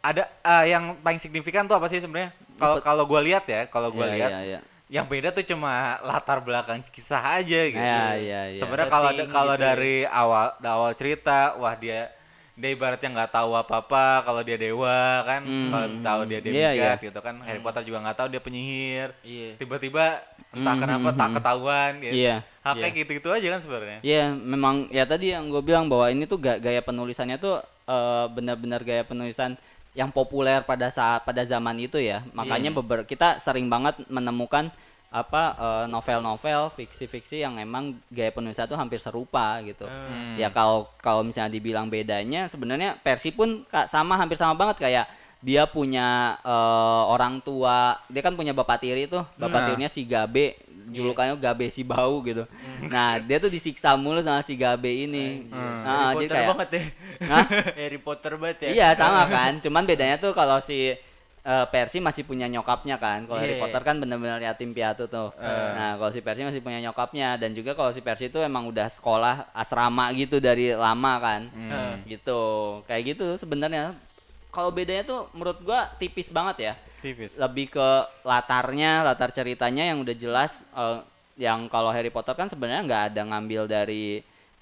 ada 0.00 0.28
eh, 0.40 0.72
yang 0.72 0.96
paling 0.98 1.16
signifikan 1.16 1.64
tuh 1.64 1.76
apa 1.76 1.88
sih 1.88 2.00
sebenarnya? 2.00 2.32
Kalau 2.56 2.76
kalau 2.80 3.04
gue 3.04 3.20
lihat 3.24 3.44
ya, 3.44 3.64
kalau 3.68 3.88
gue 3.88 4.00
Iya, 4.00 4.14
lihat 4.16 4.30
iya, 4.32 4.40
iya. 4.44 4.60
yang 4.90 5.04
beda 5.04 5.28
tuh 5.30 5.44
cuma 5.44 6.00
latar 6.02 6.40
belakang 6.40 6.80
kisah 6.88 7.36
aja 7.36 7.60
gitu. 7.68 7.76
Iya, 7.80 8.04
iya, 8.16 8.40
iya. 8.52 8.60
Sebenarnya 8.60 8.88
kalau 8.88 9.10
kalau 9.28 9.54
gitu 9.54 9.60
ya. 9.60 9.68
dari 9.72 9.96
awal 10.04 10.46
awal 10.58 10.92
cerita, 10.92 11.54
wah 11.56 11.72
dia 11.72 12.08
dia 12.54 12.70
ibaratnya 12.70 13.08
nggak 13.08 13.32
tahu 13.32 13.50
apa-apa 13.52 14.22
kalau 14.22 14.40
dia 14.40 14.54
dewa 14.54 15.22
kan, 15.22 15.40
Hmm. 15.42 15.70
kalau 15.70 15.86
tahu 16.00 16.20
dia 16.26 16.38
Iya, 16.38 16.44
demigod 16.44 16.76
iya. 16.76 16.92
gitu 17.00 17.20
kan. 17.20 17.34
Harry 17.40 17.58
Potter 17.58 17.82
juga 17.82 17.98
nggak 18.00 18.16
tahu 18.16 18.28
dia 18.28 18.40
penyihir. 18.40 19.08
Iya. 19.22 19.50
Tiba-tiba 19.56 20.04
entah 20.50 20.74
Hmm, 20.74 20.82
kenapa 20.82 21.08
hmm, 21.08 21.16
tak 21.16 21.28
hmm. 21.28 21.36
ketahuan 21.38 21.90
gitu. 21.98 22.14
Iya. 22.14 22.36
Hal 22.60 22.72
kayak 22.74 22.86
Iya. 22.86 22.98
gitu-gitu 23.00 23.28
aja 23.30 23.46
kan 23.48 23.60
sebenarnya. 23.60 23.98
Iya, 24.02 24.24
memang 24.34 24.74
ya 24.88 25.04
tadi 25.04 25.26
yang 25.30 25.48
gue 25.48 25.62
bilang 25.62 25.88
bahwa 25.88 26.06
ini 26.06 26.24
tuh 26.24 26.36
ga- 26.36 26.58
gaya 26.58 26.80
penulisannya 26.80 27.36
tuh 27.36 27.58
eh, 27.86 28.26
benar-benar 28.30 28.82
gaya 28.82 29.02
penulisan 29.02 29.58
yang 29.90 30.14
populer 30.14 30.62
pada 30.62 30.86
saat 30.86 31.26
pada 31.26 31.42
zaman 31.42 31.74
itu 31.76 31.98
ya. 31.98 32.22
Makanya 32.30 32.70
beber 32.70 33.02
kita 33.02 33.38
sering 33.38 33.66
banget 33.66 33.98
menemukan 34.06 34.70
apa 35.10 35.42
eh, 35.58 35.84
novel-novel 35.90 36.70
fiksi-fiksi 36.70 37.42
yang 37.42 37.58
emang 37.58 37.98
gaya 38.14 38.30
penulisan 38.30 38.70
tuh 38.70 38.78
hampir 38.78 39.02
serupa 39.02 39.58
gitu. 39.66 39.82
Hmm. 39.90 40.38
Ya 40.38 40.54
kalau 40.54 40.86
kalau 41.02 41.26
misalnya 41.26 41.50
dibilang 41.50 41.90
bedanya 41.90 42.46
sebenarnya 42.46 42.94
versi 43.02 43.34
pun 43.34 43.66
sama 43.90 44.14
hampir 44.14 44.38
sama 44.38 44.54
banget 44.54 44.78
kayak 44.78 45.06
dia 45.42 45.66
punya 45.66 46.38
eh, 46.46 47.02
orang 47.10 47.42
tua, 47.42 47.98
dia 48.06 48.22
kan 48.22 48.38
punya 48.38 48.54
bapak 48.54 48.86
tiri 48.86 49.10
tuh, 49.10 49.26
bapak 49.34 49.58
Nah. 49.58 49.66
tirinya 49.72 49.90
si 49.90 50.06
Gabe, 50.06 50.54
julukannya 50.94 51.34
Gabe 51.40 51.66
si 51.74 51.82
bau 51.82 52.22
gitu. 52.22 52.44
Nah, 52.86 53.18
dia 53.18 53.40
tuh 53.42 53.50
disiksa 53.50 53.98
mulu 53.98 54.20
sama 54.22 54.44
si 54.46 54.54
Gabe 54.54 55.10
ini. 55.10 55.48
Nah, 55.50 56.12
Harry 56.14 56.28
jadi 56.28 56.28
Potter 56.28 56.36
kayak 56.36 56.50
banget 56.54 56.68
ya. 56.70 56.82
Hah? 57.26 57.46
Harry 57.80 57.98
Potter 57.98 58.32
banget 58.36 58.58
ya. 58.62 58.68
Iya, 58.68 58.88
sama 58.94 59.26
kan. 59.26 59.58
Cuman 59.58 59.82
bedanya 59.88 60.20
tuh 60.20 60.36
kalau 60.36 60.60
si 60.60 60.92
eh, 61.40 61.66
Percy 61.68 61.98
masih 61.98 62.22
punya 62.22 62.44
nyokapnya 62.46 63.00
kan. 63.00 63.24
Kalau 63.24 63.38
Harry 63.40 63.56
Iya. 63.56 63.62
Potter 63.64 63.82
kan 63.82 63.96
bener-bener 63.96 64.40
yatim 64.40 64.70
piatu 64.70 65.08
tuh. 65.08 65.32
Nah, 65.40 65.96
kalau 65.96 66.10
si 66.12 66.20
Percy 66.20 66.44
masih 66.44 66.60
punya 66.60 66.80
nyokapnya 66.80 67.40
dan 67.40 67.56
juga 67.56 67.72
kalau 67.72 67.90
si 67.90 68.00
Percy 68.00 68.28
itu 68.28 68.38
emang 68.40 68.68
udah 68.68 68.86
sekolah 68.88 69.48
asrama 69.52 70.12
gitu 70.12 70.38
dari 70.38 70.72
lama 70.76 71.12
kan. 71.20 71.40
Hmm. 71.48 72.04
Gitu. 72.04 72.40
Kayak 72.84 73.02
gitu 73.16 73.26
sebenarnya. 73.36 73.96
Kalau 74.50 74.74
bedanya 74.74 75.06
tuh 75.06 75.30
menurut 75.30 75.62
gua 75.62 75.86
tipis 75.96 76.28
banget 76.28 76.56
ya. 76.58 76.74
Tipis. 77.00 77.38
Lebih 77.38 77.70
ke 77.70 77.88
latarnya, 78.26 79.06
latar 79.06 79.30
ceritanya 79.30 79.86
yang 79.88 80.02
udah 80.02 80.16
jelas 80.18 80.60
eh, 80.74 80.98
yang 81.40 81.70
kalau 81.72 81.88
Harry 81.88 82.12
Potter 82.12 82.36
kan 82.36 82.50
sebenarnya 82.50 82.84
nggak 82.84 83.04
ada 83.14 83.22
ngambil 83.24 83.64
dari 83.64 84.20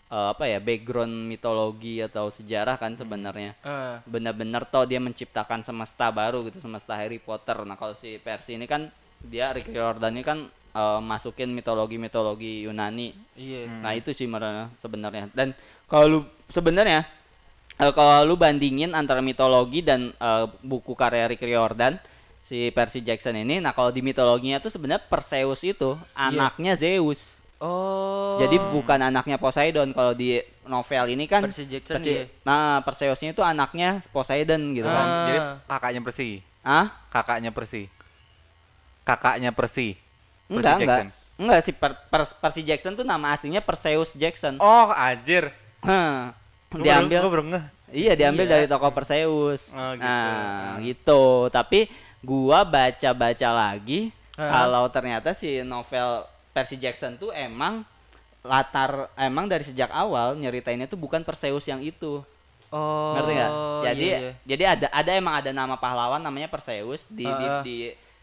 eh, 0.08 0.28
apa 0.32 0.44
ya 0.48 0.58
background 0.58 1.12
mitologi 1.28 2.00
atau 2.00 2.32
sejarah 2.32 2.80
kan 2.80 2.96
sebenarnya. 2.96 3.54
Eh, 3.62 3.94
benar-benar 4.08 4.64
toh 4.68 4.88
dia 4.88 4.98
menciptakan 4.98 5.62
semesta 5.62 6.08
baru 6.08 6.44
gitu 6.48 6.58
semesta 6.64 6.96
Harry 6.96 7.20
Potter. 7.20 7.60
Nah 7.64 7.76
kalau 7.76 7.94
si 7.94 8.16
Percy 8.20 8.56
ini 8.56 8.64
kan 8.64 8.88
dia 9.18 9.50
Rick 9.52 9.70
Riordan 9.70 10.16
ini 10.16 10.24
kan 10.24 10.48
eh, 10.52 11.00
masukin 11.00 11.52
mitologi-mitologi 11.52 12.64
Yunani. 12.66 13.14
Iya. 13.38 13.68
nah 13.84 13.92
itu 13.94 14.10
sih 14.10 14.26
sebenarnya. 14.80 15.30
Dan 15.36 15.52
kalau 15.88 16.06
lu 16.06 16.20
sebenarnya 16.50 17.08
eh, 17.78 17.92
kalau 17.94 18.26
lu 18.28 18.34
bandingin 18.36 18.92
antara 18.92 19.22
mitologi 19.24 19.80
dan 19.80 20.12
eh, 20.12 20.44
buku 20.60 20.92
karya 20.92 21.30
Rick 21.30 21.42
Riordan 21.42 21.96
si 22.38 22.70
Percy 22.70 23.02
Jackson 23.02 23.34
ini 23.34 23.58
nah 23.58 23.74
kalau 23.74 23.90
di 23.90 23.98
mitologinya 23.98 24.62
tuh 24.62 24.70
sebenarnya 24.70 25.02
Perseus 25.10 25.58
itu 25.66 25.98
anaknya 26.14 26.78
Zeus 26.78 27.37
Oh. 27.58 28.38
jadi 28.38 28.54
bukan 28.70 29.02
anaknya 29.02 29.34
Poseidon 29.34 29.90
kalau 29.90 30.14
di 30.14 30.38
novel 30.62 31.10
ini 31.10 31.26
kan 31.26 31.42
Percy 31.42 31.66
Jackson 31.66 31.98
Persi- 31.98 32.14
iya. 32.14 32.24
nah 32.42 32.78
Perseusnya 32.80 33.30
itu 33.32 33.42
anaknya 33.42 33.98
Poseidon 34.08 34.72
gitu 34.72 34.86
kan 34.86 35.02
Ah. 35.02 35.26
Jadi 35.26 35.38
kakaknya 35.66 36.00
Percy. 36.00 36.30
ah 36.62 36.86
Kakaknya 37.08 37.50
Percy. 37.50 37.82
Kakaknya 39.02 39.50
Percy. 39.50 39.96
Percy 40.46 40.54
enggak 40.54 40.74
enggak 40.76 40.78
Jackson. 40.78 41.08
enggak 41.36 41.60
si 41.60 41.70
Per- 41.72 41.98
Per- 42.04 42.36
Percy 42.38 42.62
Jackson 42.62 42.92
tuh 42.94 43.02
nama 43.02 43.32
aslinya 43.32 43.58
Perseus 43.58 44.14
Jackson 44.14 44.56
Oh, 44.58 44.88
anjir. 44.88 45.50
Gua 45.80 46.78
diambil 46.78 47.18
baru- 47.22 47.46
gua 47.48 47.62
iya 47.88 48.12
diambil 48.12 48.44
Iya. 48.44 48.52
dari 48.54 48.66
tokoh 48.66 48.92
Perseus 48.92 49.72
Oh, 49.72 49.92
gitu. 49.92 50.04
nah 50.04 50.76
gitu 50.78 51.24
tapi 51.48 51.88
gua 52.20 52.62
baca-baca 52.62 53.48
lagi 53.50 54.12
Ah. 54.34 54.46
kalau 54.46 54.84
ternyata 54.86 55.32
si 55.32 55.58
novel 55.60 56.22
Percy 56.58 56.74
Jackson 56.76 57.14
tuh 57.14 57.30
emang 57.30 57.86
latar 58.40 59.06
emang 59.14 59.46
dari 59.46 59.62
sejak 59.62 59.90
awal 59.90 60.34
nyeritainnya 60.34 60.86
tuh 60.86 60.98
bukan 60.98 61.22
Perseus 61.22 61.62
yang 61.64 61.78
itu 61.78 62.18
Oh. 62.68 63.16
ngerti 63.16 63.32
nggak? 63.32 63.52
Jadi 63.80 64.04
iya, 64.04 64.18
iya. 64.20 64.32
jadi 64.44 64.62
ada 64.76 64.86
ada 64.92 65.10
emang 65.14 65.34
ada 65.38 65.50
nama 65.50 65.80
pahlawan 65.80 66.20
namanya 66.20 66.52
Perseus 66.52 67.08
di 67.08 67.24
di, 67.24 67.30
Ah, 67.46 67.48
ah. 67.48 67.62
di 67.64 67.76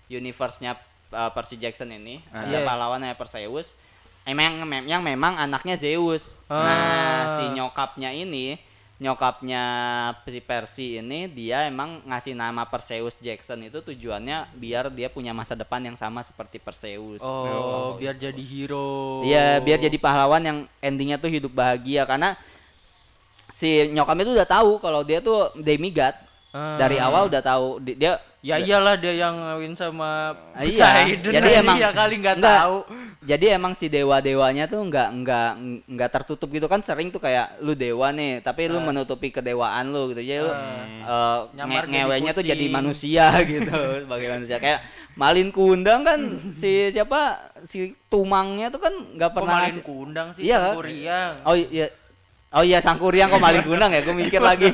universe-nya 0.08 0.78
uh, 1.10 1.34
Percy 1.34 1.58
Jackson 1.58 1.90
ini 1.90 2.22
Ah. 2.30 2.46
ada 2.46 2.62
Iya. 2.62 2.62
pahlawan 2.62 3.02
namanya 3.02 3.18
Perseus. 3.18 3.74
Emang 4.22 4.62
yang 4.86 5.02
memang 5.02 5.34
anaknya 5.36 5.78
Zeus. 5.78 6.42
Ah. 6.46 6.62
Nah, 6.62 7.22
si 7.34 7.44
nyokapnya 7.54 8.14
ini 8.14 8.62
nyokapnya 8.96 9.64
si 10.24 10.40
Percy 10.40 11.04
ini 11.04 11.28
dia 11.28 11.68
emang 11.68 12.00
ngasih 12.08 12.32
nama 12.32 12.64
Perseus 12.64 13.20
Jackson 13.20 13.68
itu 13.68 13.84
tujuannya 13.84 14.56
biar 14.56 14.88
dia 14.88 15.12
punya 15.12 15.36
masa 15.36 15.52
depan 15.52 15.84
yang 15.84 16.00
sama 16.00 16.24
seperti 16.24 16.64
Perseus. 16.64 17.20
Oh, 17.20 18.00
biar 18.00 18.16
jadi 18.16 18.40
hero. 18.40 19.20
Iya, 19.28 19.60
biar 19.60 19.84
jadi 19.84 19.98
pahlawan 20.00 20.40
yang 20.40 20.58
endingnya 20.80 21.20
tuh 21.20 21.28
hidup 21.28 21.52
bahagia 21.52 22.08
karena 22.08 22.40
si 23.52 23.92
nyokapnya 23.92 24.24
tuh 24.24 24.36
udah 24.40 24.50
tahu 24.50 24.72
kalau 24.80 25.02
dia 25.04 25.20
tuh 25.20 25.52
demigod. 25.60 26.16
Ah. 26.56 26.80
Dari 26.80 26.96
awal 26.96 27.28
udah 27.28 27.44
tahu 27.44 27.84
di- 27.84 28.00
dia 28.00 28.16
Ya 28.46 28.62
iyalah 28.62 28.94
dia 28.94 29.10
yang 29.18 29.34
ngawin 29.34 29.74
sama 29.74 30.38
Ah, 30.54 30.62
iya. 30.62 30.86
Poseidon. 31.02 31.34
Jadi 31.34 31.50
emang- 31.58 31.80
ya 31.80 31.90
kali 31.90 32.16
nggak 32.22 32.36
enggak. 32.38 32.60
tahu. 32.62 32.78
jadi 33.26 33.46
emang 33.52 33.74
si 33.74 33.90
dewa-dewanya 33.90 34.70
tuh 34.70 34.86
nggak 34.86 35.10
nggak 35.18 35.50
nggak 35.88 36.10
tertutup 36.12 36.46
gitu 36.48 36.70
kan 36.70 36.78
sering 36.80 37.10
tuh 37.10 37.18
kayak 37.18 37.58
lu 37.60 37.74
dewa 37.74 38.14
nih 38.14 38.38
tapi 38.40 38.70
lu 38.70 38.78
menutupi 38.80 39.34
kedewaan 39.34 39.90
lu 39.90 40.14
gitu 40.14 40.22
jadi 40.22 40.40
lu 40.40 40.54
Ah. 40.54 40.62
eh, 41.02 41.40
Nyamar 41.58 41.84
nge- 41.84 42.06
ngewenya 42.06 42.32
tuh 42.32 42.46
jadi 42.46 42.66
manusia 42.70 43.26
gitu 43.50 43.74
sebagai 44.00 44.30
manusia 44.30 44.58
kayak 44.60 44.86
Malin 45.16 45.50
Kundang 45.50 46.06
kan 46.06 46.20
si 46.54 46.94
siapa 46.94 47.34
si 47.64 47.98
Tumangnya 48.06 48.70
tuh 48.70 48.78
kan 48.80 48.94
nggak 48.94 49.32
pernah 49.32 49.54
malin 49.58 49.74
ngasih- 49.74 49.82
kundang 49.84 50.28
sih 50.30 50.46
Iya, 50.46 50.58
kan? 50.60 50.66
Sangkuriang. 50.72 51.34
Oh 51.42 51.56
iya. 51.58 51.88
Oh 52.50 52.62
iya 52.62 52.80
Sangkuriang 52.80 53.28
kok 53.28 53.42
Malin 53.42 53.66
Kundang 53.66 53.92
ya? 53.92 54.00
Gue 54.00 54.16
mikir 54.16 54.40
lagi. 54.40 54.72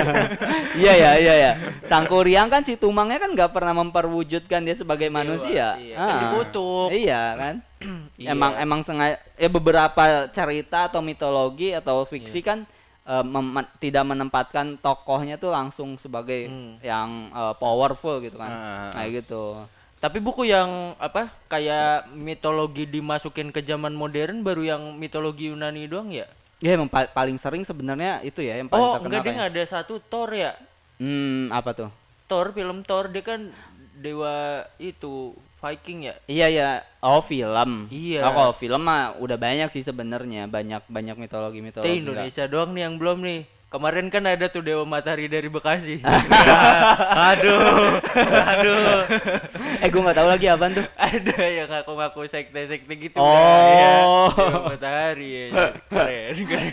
iya 0.80 0.92
ya, 0.92 1.10
iya 1.16 1.34
ya. 1.34 1.52
Sangkuriang 1.86 2.48
kan 2.48 2.60
si 2.60 2.76
Tumangnya 2.76 3.16
kan 3.16 3.32
nggak 3.32 3.50
pernah 3.50 3.72
memperwujudkan 3.74 4.60
dia 4.60 4.76
sebagai 4.76 5.08
manusia. 5.08 5.80
iya. 5.80 5.96
Kan 5.96 6.08
Ah. 6.08 6.20
dikutuk. 6.26 6.88
Iya 6.92 7.22
kan? 7.36 7.54
Iya. 8.20 8.36
Emang 8.36 8.52
emang 8.60 8.80
sengaja 8.84 9.16
ya 9.34 9.48
beberapa 9.48 10.04
cerita 10.28 10.92
atau 10.92 11.00
mitologi 11.00 11.72
atau 11.72 12.04
Iya. 12.04 12.10
fiksi 12.10 12.40
kan 12.44 12.68
eh, 13.02 13.24
mem- 13.24 13.64
tidak 13.80 14.04
menempatkan 14.04 14.76
tokohnya 14.76 15.40
tuh 15.40 15.48
langsung 15.48 15.96
sebagai 15.96 16.46
Hmm. 16.46 16.76
yang 16.80 17.08
eh, 17.32 17.54
powerful 17.56 18.20
gitu 18.20 18.36
kan. 18.36 18.50
Ah. 18.52 18.90
Kayak 18.92 19.24
gitu. 19.24 19.64
Tapi 19.96 20.16
buku 20.16 20.44
yang 20.44 20.92
apa 20.96 21.28
kayak 21.46 22.12
mitologi 22.12 22.84
dimasukin 22.84 23.48
ke 23.48 23.60
zaman 23.60 23.92
modern 23.92 24.40
baru 24.40 24.76
yang 24.76 24.82
mitologi 24.94 25.48
Yunani 25.48 25.84
doang 25.84 26.08
ya? 26.08 26.28
Ya 26.60 26.76
emang 26.76 26.86
pa- 26.86 27.08
paling 27.08 27.36
sering 27.36 27.64
sebenarnya 27.64 28.20
itu 28.20 28.40
ya 28.40 28.54
yang 28.54 28.68
paling 28.68 28.84
Oh, 28.84 28.92
terkenal. 28.94 29.08
enggak 29.10 29.22
dia 29.22 29.32
kayak- 29.34 29.50
ada 29.50 29.62
satu 29.66 29.94
Thor 29.98 30.28
ya. 30.30 30.52
Hmm, 30.96 31.48
apa 31.48 31.70
tuh? 31.72 31.90
Thor 32.24 32.52
film 32.52 32.84
Thor 32.84 33.08
dia 33.08 33.24
kan 33.24 33.48
dewa 33.94 34.34
itu 34.76 35.32
Viking 35.56 36.08
ya. 36.08 36.14
Iya 36.24 36.46
ya, 36.48 36.68
oh 37.00 37.20
film. 37.20 37.84
Iya. 37.90 38.24
Oh, 38.24 38.32
kalau 38.34 38.52
film 38.52 38.80
mah 38.80 39.12
udah 39.16 39.36
banyak 39.36 39.68
sih 39.70 39.80
sebenarnya, 39.82 40.44
banyak 40.46 40.84
banyak 40.86 41.16
mitologi 41.16 41.60
mitologi. 41.60 42.00
Indonesia 42.00 42.44
doang 42.44 42.72
nih 42.72 42.82
yang 42.82 42.96
belum 42.96 43.18
nih. 43.20 43.40
Kemarin 43.70 44.10
kan 44.10 44.26
ada 44.26 44.50
tuh 44.50 44.66
Dewa 44.66 44.82
Matahari 44.82 45.30
dari 45.30 45.46
Bekasi. 45.46 46.02
Aduh. 47.30 48.02
Aduh. 48.50 49.06
Eh 49.78 49.86
gue 49.86 50.02
nggak 50.02 50.18
tahu 50.18 50.26
lagi 50.26 50.50
apaan 50.50 50.74
tuh. 50.74 50.82
ada 50.98 51.36
yang 51.46 51.70
ngaku-ngaku 51.70 52.26
sekte-sekte 52.26 52.90
gitu. 52.98 53.22
Oh. 53.22 53.30
kan, 53.30 53.62
ya. 53.78 53.94
Dewa 54.34 54.60
Matahari 54.74 55.28
ya. 55.30 55.70
Keren, 55.86 56.34
keren. 56.50 56.72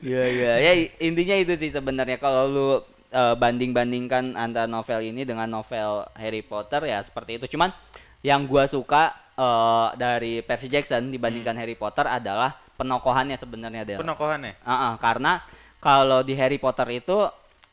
Iya 0.00 0.24
iya. 0.32 0.52
Ya 0.56 0.72
intinya 1.04 1.36
itu 1.36 1.52
sih 1.60 1.68
sebenarnya 1.68 2.16
kalau 2.16 2.48
lu 2.48 2.68
eh, 3.12 3.36
banding-bandingkan 3.36 4.32
antara 4.32 4.64
novel 4.64 5.04
ini 5.04 5.28
dengan 5.28 5.52
novel 5.52 6.08
Harry 6.16 6.40
Potter 6.40 6.80
ya 6.88 7.04
seperti 7.04 7.44
itu. 7.44 7.60
Cuman 7.60 7.76
yang 8.24 8.48
gua 8.48 8.64
suka 8.64 9.12
eh, 9.36 9.88
dari 10.00 10.40
Percy 10.40 10.72
Jackson 10.72 11.12
dibandingkan 11.12 11.60
Harry 11.60 11.76
Potter 11.76 12.08
adalah 12.08 12.56
penokohannya 12.80 13.36
sebenarnya 13.36 13.84
Del. 13.84 14.00
Penokohannya. 14.00 14.56
Ah, 14.64 14.72
ah, 14.72 14.92
karena 14.96 15.44
kalau 15.82 16.22
di 16.22 16.32
Harry 16.32 16.56
Potter 16.56 16.86
itu 16.94 17.26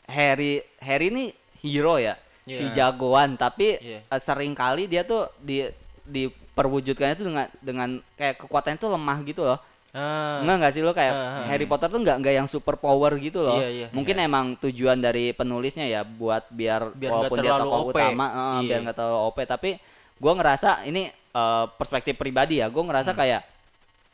Harry 0.04 0.58
Harry 0.80 1.08
ini 1.08 1.30
hero 1.62 1.96
ya, 1.96 2.18
si 2.42 2.66
Iya. 2.66 2.90
jagoan, 2.90 3.38
tapi 3.38 3.78
Iya. 3.78 4.02
eh, 4.04 4.20
sering 4.20 4.52
kali 4.52 4.86
dia 4.86 5.06
tuh 5.06 5.30
di 5.38 5.70
diperwujudkannya 6.04 7.14
itu 7.14 7.24
dengan 7.24 7.46
dengan 7.60 7.90
kayak 8.16 8.42
kekuatannya 8.42 8.78
tuh 8.78 8.90
lemah 8.90 9.18
gitu 9.24 9.46
loh. 9.46 9.60
Ah. 9.90 10.42
Enggak 10.42 10.56
enggak 10.60 10.74
sih 10.74 10.82
lo 10.82 10.92
kayak 10.92 11.14
Ah, 11.14 11.26
ah. 11.42 11.46
Harry 11.48 11.66
Potter 11.66 11.86
tuh 11.88 11.98
enggak 11.98 12.18
enggak 12.18 12.34
yang 12.36 12.46
super 12.46 12.76
power 12.76 13.14
gitu 13.16 13.42
loh. 13.42 13.58
Iya, 13.58 13.70
iya. 13.70 13.88
Mungkin 13.90 14.16
emang 14.18 14.58
tujuan 14.60 14.98
dari 14.98 15.30
penulisnya 15.32 15.86
ya 15.86 16.02
buat 16.02 16.46
biar, 16.48 16.94
Biar 16.94 17.10
walaupun 17.12 17.38
dia 17.40 17.54
tokoh 17.56 17.82
OP. 17.84 17.90
utama 17.92 18.26
Iya. 18.30 18.66
biar 18.66 18.80
nggak 18.84 18.98
terlalu 18.98 19.20
OP 19.24 19.38
tapi 19.46 19.70
gua 20.18 20.34
ngerasa 20.36 20.70
ini 20.86 21.10
eh, 21.30 21.66
perspektif 21.76 22.18
pribadi 22.18 22.58
ya. 22.58 22.70
Gua 22.70 22.82
Hmm. 22.82 22.90
ngerasa 22.90 23.14
kayak 23.14 23.42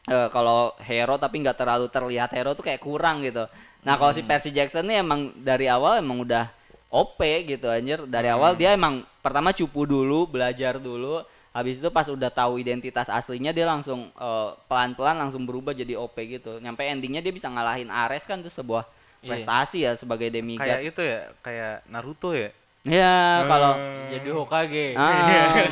eh, 0.06 0.28
kalau 0.30 0.70
hero 0.80 1.16
tapi 1.18 1.40
nggak 1.40 1.58
terlalu 1.58 1.88
terlihat 1.90 2.30
hero 2.30 2.52
tuh 2.54 2.62
kayak 2.62 2.78
kurang 2.78 3.20
gitu. 3.22 3.44
Nah, 3.86 3.96
kalau 3.96 4.12
si 4.12 4.20
Hmm. 4.20 4.28
Percy 4.28 4.50
Jackson 4.50 4.84
nih 4.84 5.00
emang 5.00 5.30
dari 5.38 5.70
awal 5.70 5.98
emang 5.98 6.20
udah 6.20 6.50
OP 6.90 7.20
gitu 7.46 7.68
anjir. 7.68 8.02
Dari 8.04 8.28
awal 8.28 8.52
Hmm. 8.52 8.60
dia 8.60 8.70
emang 8.72 8.94
pertama 9.20 9.52
cupu 9.52 9.86
dulu, 9.86 10.26
belajar 10.26 10.76
dulu. 10.76 11.22
Habis 11.52 11.78
itu 11.78 11.88
pas 11.88 12.04
udah 12.06 12.28
tahu 12.28 12.58
identitas 12.58 13.08
aslinya 13.08 13.50
dia 13.50 13.64
langsung 13.64 14.10
eh, 14.12 14.50
pelan-pelan 14.66 15.16
langsung 15.18 15.46
berubah 15.46 15.72
jadi 15.72 15.96
OP 15.96 16.18
gitu. 16.26 16.58
Nyampe 16.58 16.84
endingnya 16.84 17.22
dia 17.22 17.32
bisa 17.32 17.48
ngalahin 17.48 17.88
Ares 17.88 18.26
kan 18.26 18.40
itu 18.40 18.50
sebuah 18.50 18.84
Iya. 19.22 19.30
prestasi 19.32 19.78
ya 19.82 19.94
sebagai 19.94 20.28
Kayak 20.28 20.36
demigod. 20.36 20.78
itu 20.84 21.02
ya, 21.02 21.20
kayak 21.40 21.74
Naruto 21.88 22.30
ya. 22.32 22.50
Ya, 22.84 23.16
kalau 23.44 23.74
Jadi 24.08 24.30
Hokage. 24.30 24.88
Ah. 24.94 25.66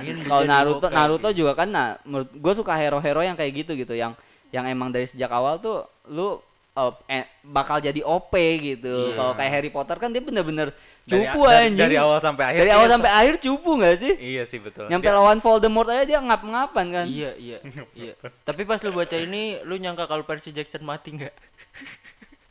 Ingin 0.00 0.16
kalau 0.24 0.40
menjadi 0.40 0.48
Naruto 0.48 0.78
Hokage. 0.82 0.96
Naruto 0.96 1.28
juga 1.30 1.52
kan 1.54 1.68
nah 1.68 1.86
menurut 2.02 2.30
gue 2.30 2.52
suka 2.54 2.72
hero-hero 2.72 3.20
yang 3.20 3.36
kayak 3.36 3.52
gitu 3.58 3.72
gitu 3.74 3.92
yang 3.92 4.16
yang 4.48 4.64
emang 4.64 4.88
dari 4.88 5.04
sejak 5.04 5.28
awal 5.28 5.58
tuh 5.58 5.82
lu 6.06 6.40
uh, 6.74 6.92
eh, 7.06 7.24
bakal 7.42 7.78
jadi 7.78 8.02
OP 8.02 8.34
gitu. 8.60 9.10
Iya. 9.10 9.16
Kalau 9.16 9.32
kayak 9.34 9.52
Harry 9.52 9.70
Potter 9.70 9.96
kan 9.96 10.10
dia 10.10 10.18
bener-bener 10.18 10.74
cupu 11.06 11.40
dari- 11.46 11.70
anjing. 11.70 11.80
dari 11.80 11.96
awal 11.96 12.18
sampai 12.18 12.44
akhir 12.50 12.60
Dari 12.66 12.72
awal 12.74 12.86
tuh- 12.86 12.94
sampai 12.98 13.10
akhir 13.12 13.34
cupu 13.38 13.70
nggak 13.78 13.96
sih? 13.96 14.12
Iya 14.18 14.42
sih 14.44 14.58
betul. 14.58 14.86
Nyampe 14.90 15.06
Dia- 15.06 15.16
lawan 15.16 15.38
Voldemort 15.38 15.88
aja 15.88 16.04
dia 16.04 16.18
ngap-ngapan 16.18 16.86
kan. 16.90 17.06
Iya, 17.06 17.30
iya, 17.38 17.58
iya. 17.96 18.12
Tapi 18.42 18.62
pas 18.64 18.82
lu 18.82 18.90
baca 18.90 19.16
ini, 19.16 19.62
lu 19.62 19.78
nyangka 19.78 20.04
kalau 20.04 20.26
Percy 20.26 20.50
Jackson 20.50 20.82
mati 20.82 21.14
nggak? 21.14 21.34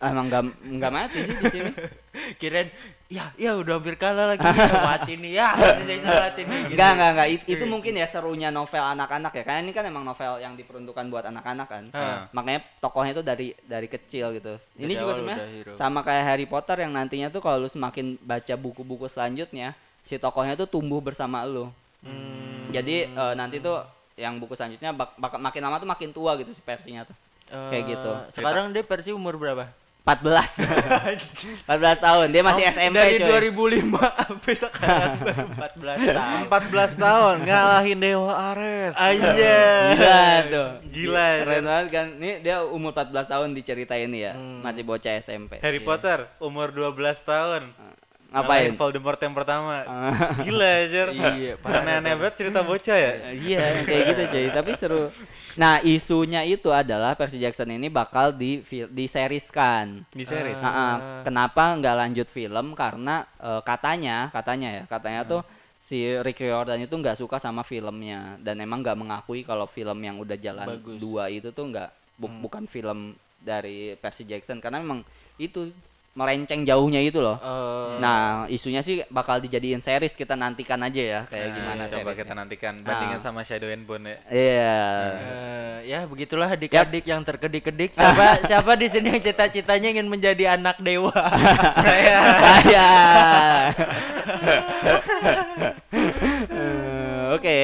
Ah, 0.04 0.12
emang 0.12 0.28
nggak 0.28 0.44
nggak 0.68 0.92
mati 0.92 1.20
sih 1.24 1.36
di 1.38 1.46
sini. 1.48 1.72
Kirain, 2.34 2.68
ya, 3.08 3.30
ya 3.34 3.54
udah 3.54 3.78
hampir 3.78 3.96
kalah 3.96 4.34
lagi, 4.34 4.44
mati 4.90 5.14
nih, 5.16 5.34
ya, 5.36 5.54
Percy 5.54 5.84
Jackson 5.86 6.14
mati 6.14 6.42
nih. 6.44 6.60
Gitu. 6.64 6.74
Enggak, 6.74 6.90
enggak, 6.92 7.10
enggak. 7.10 7.28
It- 7.30 7.48
itu 7.48 7.64
mungkin 7.66 7.94
ya 7.94 8.06
serunya 8.06 8.50
novel 8.50 8.84
anak-anak 8.84 9.32
ya. 9.32 9.44
Karena 9.44 9.60
ini 9.62 9.72
kan 9.72 9.84
emang 9.84 10.04
novel 10.04 10.38
yang 10.38 10.54
diperuntukkan 10.54 11.06
buat 11.08 11.26
anak-anak 11.26 11.68
kan. 11.68 11.84
Ah. 11.92 12.26
Makanya 12.30 12.60
tokohnya 12.78 13.12
itu 13.12 13.24
dari 13.24 13.48
dari 13.62 13.88
kecil 13.88 14.34
gitu. 14.34 14.54
Ini 14.76 14.84
Dari 14.84 14.94
juga 14.96 15.06
awal 15.06 15.18
sebenarnya 15.18 15.74
sama 15.74 16.00
kayak 16.02 16.24
Harry 16.24 16.46
Potter 16.46 16.78
yang 16.80 16.92
nantinya 16.92 17.28
tuh 17.28 17.40
kalau 17.40 17.58
lu 17.58 17.68
semakin 17.68 18.18
baca 18.18 18.54
buku-buku 18.54 19.06
selanjutnya, 19.06 19.74
si 20.02 20.16
tokohnya 20.16 20.54
tuh 20.54 20.66
tumbuh 20.66 21.00
bersama 21.00 21.44
lu. 21.44 21.70
Hmm, 22.04 22.68
Jadi 22.70 23.08
eh, 23.08 23.34
nanti 23.34 23.58
tuh 23.58 23.80
yang 24.14 24.38
buku 24.38 24.54
selanjutnya 24.54 24.92
bak- 24.92 25.18
bak- 25.18 25.40
makin 25.40 25.62
lama 25.62 25.78
tuh 25.78 25.90
makin 25.90 26.10
tua 26.12 26.36
gitu 26.36 26.52
si 26.52 26.62
versinya 26.62 27.02
tuh. 27.04 27.16
kayak 27.54 27.84
eh, 27.84 27.90
gitu. 27.94 28.12
Sekarang 28.32 28.70
dia 28.70 28.82
Percy 28.82 29.10
umur 29.10 29.38
berapa? 29.38 29.70
14. 30.04 31.64
14 31.64 31.64
tahun. 32.06 32.28
Dia 32.28 32.44
masih 32.44 32.64
Oh, 32.64 32.74
SMP 32.76 32.96
Dari 33.00 33.16
coy. 33.16 33.30
2005 33.56 34.04
sampai 34.04 34.54
sekarang 34.54 35.16
baru 35.24 35.46
14 35.48 36.12
tahun. 36.12 36.42
14 36.52 37.00
tahun 37.00 37.36
ngalahin 37.48 37.98
Dewa 38.04 38.34
Ares. 38.52 38.94
Anjay. 39.00 39.96
Gila 39.96 40.24
tuh. 40.46 40.70
Gila. 40.92 41.28
Keren 41.40 41.64
banget 41.64 41.88
kan. 41.90 42.08
Ini 42.20 42.32
dia 42.44 42.56
umur 42.62 42.92
14 42.92 43.32
tahun 43.32 43.48
diceritain 43.56 44.12
ya. 44.12 44.36
Hmm. 44.36 44.60
Masih 44.60 44.84
bocah 44.84 45.14
SMP. 45.18 45.64
Harry 45.64 45.80
Potter 45.80 46.28
umur 46.38 46.68
12 46.70 46.92
tahun. 47.24 47.72
Ngapain? 48.34 48.74
Ngalahin 48.74 48.76
Voldemort 48.82 49.20
yang 49.22 49.36
pertama. 49.38 49.76
Gila 50.50 50.70
aja. 50.90 51.02
Iya, 51.14 51.54
Aneh-aneh 51.62 52.14
banget 52.18 52.36
cerita 52.42 52.66
bocah 52.66 52.98
ya. 52.98 53.14
Iya, 53.46 53.62
kayak 53.86 54.04
gitu 54.10 54.22
cuy. 54.34 54.46
Tapi 54.50 54.72
seru. 54.74 55.04
Nah, 55.54 55.78
isunya 55.86 56.42
itu 56.42 56.74
adalah 56.74 57.14
Percy 57.14 57.38
Jackson 57.38 57.70
ini 57.70 57.94
bakal 57.94 58.34
di 58.34 58.66
diseriskan. 58.90 60.02
Di 60.10 60.26
series. 60.26 60.58
Nah, 60.58 60.74
ah, 60.74 60.96
kenapa 61.22 61.78
nggak 61.78 61.96
lanjut 61.96 62.28
film? 62.28 62.74
Karena 62.74 63.22
eh, 63.38 63.62
katanya, 63.62 64.34
katanya 64.34 64.70
ya, 64.82 64.84
katanya 64.90 65.22
tuh 65.30 65.42
si 65.84 66.00
Rick 66.02 66.40
Riordan 66.40 66.80
itu 66.80 66.96
nggak 66.96 67.20
suka 67.20 67.38
sama 67.44 67.60
filmnya 67.62 68.40
dan 68.40 68.56
emang 68.64 68.80
nggak 68.80 68.96
mengakui 68.96 69.44
kalau 69.44 69.68
film 69.68 70.00
yang 70.00 70.16
udah 70.16 70.40
jalan 70.40 70.80
Bagus. 70.80 70.96
dua 70.96 71.28
itu 71.28 71.52
tuh 71.52 71.68
nggak 71.68 71.92
bu- 72.16 72.40
bukan 72.40 72.64
film 72.72 73.20
dari 73.44 73.92
Percy 74.00 74.24
Jackson 74.24 74.64
karena 74.64 74.80
memang 74.80 75.04
itu 75.36 75.76
melenceng 76.14 76.62
jauhnya 76.62 77.00
itu 77.00 77.18
loh. 77.18 77.36
Eh, 77.36 77.72
Nah, 77.96 78.44
isunya 78.48 78.80
sih 78.80 79.00
bakal 79.08 79.40
dijadiin 79.40 79.78
series 79.78 80.12
kita 80.12 80.34
nantikan 80.34 80.76
aja 80.80 81.00
ya 81.00 81.20
kayak 81.26 81.44
Nah, 81.44 81.52
gimana 81.56 81.82
coba 81.84 81.90
seriesnya. 82.04 82.20
kita 82.20 82.32
nantikan 82.36 82.74
bandingin 82.80 83.18
Ah. 83.18 83.24
sama 83.24 83.40
Shadow 83.42 83.68
and 83.68 83.84
Bone 83.84 84.04
ya. 84.04 84.16
Iya. 84.28 84.76
eh, 85.12 85.76
ya 85.88 86.00
begitulah 86.04 86.48
adik-adik 86.48 87.04
yang 87.04 87.20
terkedik-kedik. 87.22 87.92
Siapa 87.98 88.40
siapa 88.44 88.72
di 88.74 88.88
sini 88.88 89.08
yang 89.12 89.22
cita-citanya 89.22 89.88
ingin 89.92 90.06
menjadi 90.06 90.54
anak 90.54 90.78
dewa? 90.80 91.12
Saya. 91.82 92.18
Eh, 95.94 97.22
Oke. 97.32 97.60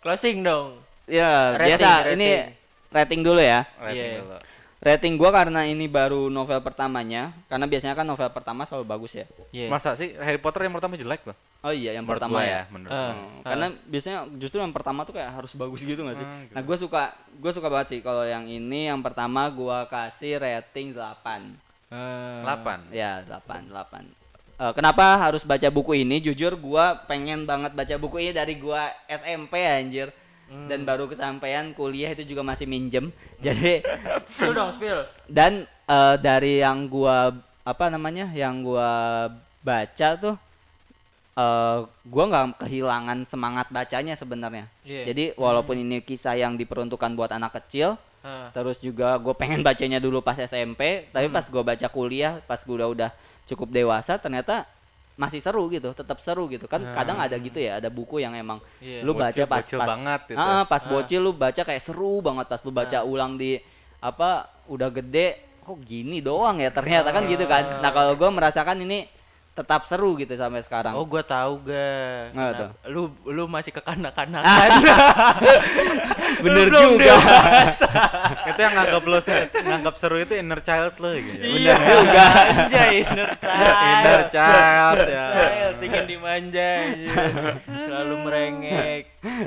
Closing 0.00 0.40
dong. 0.40 0.80
Ya, 1.04 1.52
Rating, 1.54 1.66
biasa 1.74 1.90
rating. 2.06 2.14
ini 2.16 2.28
rating 2.88 3.20
dulu 3.20 3.38
ya. 3.38 3.60
Rating 3.76 3.98
Iya. 3.98 4.18
dulu. 4.22 4.36
Rating 4.80 5.20
gua 5.20 5.28
karena 5.28 5.68
ini 5.68 5.84
baru 5.92 6.32
novel 6.32 6.64
pertamanya, 6.64 7.36
karena 7.52 7.68
biasanya 7.68 7.92
kan 7.92 8.08
novel 8.08 8.32
pertama 8.32 8.64
selalu 8.64 8.88
bagus 8.88 9.12
ya. 9.12 9.28
Iya. 9.52 9.68
Masa 9.68 9.92
sih 9.92 10.16
Harry 10.16 10.40
Potter 10.40 10.64
yang 10.64 10.72
pertama 10.72 10.96
jelek 10.96 11.20
loh? 11.28 11.36
Oh 11.60 11.68
iya, 11.68 11.92
yang 11.92 12.08
Menurut 12.08 12.16
pertama 12.16 12.40
gua 12.40 12.48
ya. 12.48 12.62
menurut 12.72 12.88
gua. 12.88 13.12
Hmm, 13.12 13.44
Karena 13.44 13.66
biasanya 13.84 14.18
justru 14.40 14.56
yang 14.56 14.72
pertama 14.72 15.04
tuh 15.04 15.20
kayak 15.20 15.36
harus 15.36 15.52
bagus 15.52 15.84
gitu 15.84 16.00
gak 16.00 16.16
sih? 16.16 16.24
Hmm, 16.24 16.40
gitu. 16.48 16.52
Nah, 16.56 16.62
gue 16.64 16.76
suka 16.80 17.02
gue 17.36 17.52
suka 17.52 17.68
banget 17.68 17.86
sih 17.92 18.00
kalau 18.00 18.24
yang 18.24 18.48
ini 18.48 18.88
yang 18.88 19.04
pertama 19.04 19.52
gua 19.52 19.84
kasih 19.84 20.40
rating 20.40 20.96
8. 20.96 21.60
Eh, 21.92 22.40
8. 22.40 22.88
Ya, 22.88 23.20
8, 23.28 23.68
8. 23.68 24.08
Eh, 24.64 24.72
kenapa 24.72 25.20
harus 25.20 25.44
baca 25.44 25.68
buku 25.68 26.00
ini? 26.00 26.24
Jujur 26.24 26.56
gua 26.56 27.04
pengen 27.04 27.44
banget 27.44 27.76
baca 27.76 27.94
buku 28.00 28.16
ini 28.24 28.32
dari 28.32 28.56
gua 28.56 28.88
SMP 29.04 29.60
anjir. 29.60 30.08
Dan 30.50 30.82
baru 30.82 31.06
kesampaian 31.06 31.70
kuliah 31.70 32.10
itu 32.10 32.26
juga 32.26 32.42
masih 32.42 32.66
minjem. 32.66 33.14
Jadi 33.44 33.86
Spill 34.26 34.50
dong, 34.50 34.74
spill. 34.74 35.06
dan 35.30 35.64
eh, 35.86 36.14
dari 36.18 36.58
yang 36.58 36.90
gua 36.90 37.30
apa 37.62 37.86
namanya? 37.86 38.26
Yang 38.34 38.54
gua 38.66 38.90
baca 39.62 40.08
tuh 40.18 40.34
eh 41.38 41.78
gua 42.04 42.24
nggak 42.26 42.66
kehilangan 42.66 43.18
semangat 43.22 43.70
bacanya 43.70 44.18
sebenarnya. 44.18 44.66
Iya. 44.82 45.14
Jadi 45.14 45.24
walaupun 45.38 45.78
ini 45.78 46.02
kisah 46.02 46.34
yang 46.34 46.58
diperuntukkan 46.58 47.14
buat 47.14 47.30
anak 47.30 47.54
kecil, 47.62 47.94
Ah. 48.20 48.52
terus 48.52 48.76
juga 48.76 49.16
gue 49.16 49.32
pengen 49.32 49.64
bacanya 49.64 49.96
dulu 49.96 50.20
pas 50.20 50.36
SMP 50.36 51.08
tapi 51.08 51.32
pas 51.32 51.40
gue 51.40 51.62
baca 51.64 51.88
kuliah 51.88 52.36
pas 52.44 52.60
gue 52.60 52.76
udah 52.76 52.92
udah 52.92 53.10
cukup 53.48 53.72
dewasa 53.72 54.20
ternyata 54.20 54.68
masih 55.14 55.38
seru 55.38 55.66
gitu 55.68 55.90
tetap 55.90 56.18
seru 56.18 56.46
gitu. 56.46 56.64
Kan 56.64 56.84
kadang 56.92 57.18
ada 57.18 57.34
gitu 57.34 57.56
ya 57.56 57.78
ada 57.78 57.88
buku 57.88 58.18
yang 58.18 58.32
emang 58.32 58.58
Iya. 58.78 59.02
lu 59.02 59.12
baca 59.12 59.32
Bocil- 59.32 59.48
pas 59.48 59.62
bocil 59.62 59.78
pas 59.78 59.88
banget 59.88 60.20
gitu. 60.28 60.38
Ah, 60.38 60.62
pas 60.64 60.82
bocil 60.82 61.20
lu 61.20 61.32
baca 61.32 61.62
kayak 61.62 61.82
seru 61.82 62.20
banget 62.20 62.46
pas 62.46 62.60
lu 62.60 62.70
baca 62.70 62.98
ulang 63.02 63.34
di 63.34 63.60
apa 64.00 64.48
udah 64.66 64.88
gede 64.88 65.28
kok 65.60 65.76
gini 65.84 66.18
doang 66.18 66.56
ya 66.58 66.72
ternyata 66.72 67.10
kan 67.10 67.28
gitu 67.28 67.44
kan. 67.44 67.80
Nah 67.80 67.90
kalau 67.90 68.16
gue 68.16 68.28
merasakan 68.28 68.80
ini 68.80 69.04
tetap 69.60 69.84
seru 69.84 70.16
gitu 70.16 70.32
sampai 70.32 70.60
sekarang 70.60 70.92
Oh, 70.92 71.04
gua 71.04 71.20
tahu 71.20 71.60
ga. 71.62 72.32
Nggak 72.32 72.50
tuh? 72.56 72.70
Lu 72.88 73.02
lu 73.26 73.44
masih 73.44 73.68
kekanak-kanakan. 73.70 74.68
bener 76.44 76.66
Lu 76.66 76.80
juga 76.90 77.04
dewasa. 77.12 77.90
itu 78.48 78.58
yang 78.58 78.72
nganggap 78.72 79.02
lo 79.04 79.18
se- 79.18 79.50
nganggap 79.52 79.94
seru 79.94 80.16
itu 80.16 80.32
inner 80.32 80.60
child 80.60 80.96
lo 80.96 81.12
gitu. 81.12 81.36
Iya 81.36 81.74
juga. 81.92 82.24
Anjay, 82.64 82.94
inner 83.02 83.30
child. 83.36 83.76
Inner 83.84 84.22
child 84.28 84.98
ya. 85.04 85.24
Child 85.28 85.76
ingin 85.82 86.04
dimanja. 86.06 86.70
Selalu 87.84 88.14
merengek. 88.18 89.02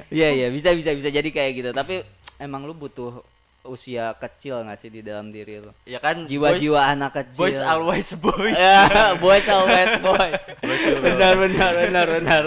Iya 0.07 0.29
iya 0.29 0.47
bisa 0.47 0.69
bisa 0.71 0.93
bisa 0.93 1.09
jadi 1.09 1.25
kayak 1.25 1.51
gitu 1.55 1.69
tapi 1.71 2.05
emang 2.37 2.61
lu 2.61 2.71
butuh 2.71 3.25
usia 3.63 4.11
kecil 4.19 4.59
nggak 4.59 4.75
sih 4.75 4.91
di 4.91 4.99
dalam 4.99 5.31
diri 5.31 5.63
lu 5.63 5.71
Ya 5.87 6.03
kan 6.03 6.27
jiwa-jiwa 6.27 6.83
anak 6.83 7.15
kecil 7.15 7.47
boys, 7.47 7.59
always 7.63 8.07
boys. 8.19 8.55
ya 8.59 8.87
boys 9.23 9.47
always 9.47 9.91
boys 10.03 10.43
benar 10.99 11.33
benar 11.39 11.71
benar 11.71 12.07
benar 12.11 12.43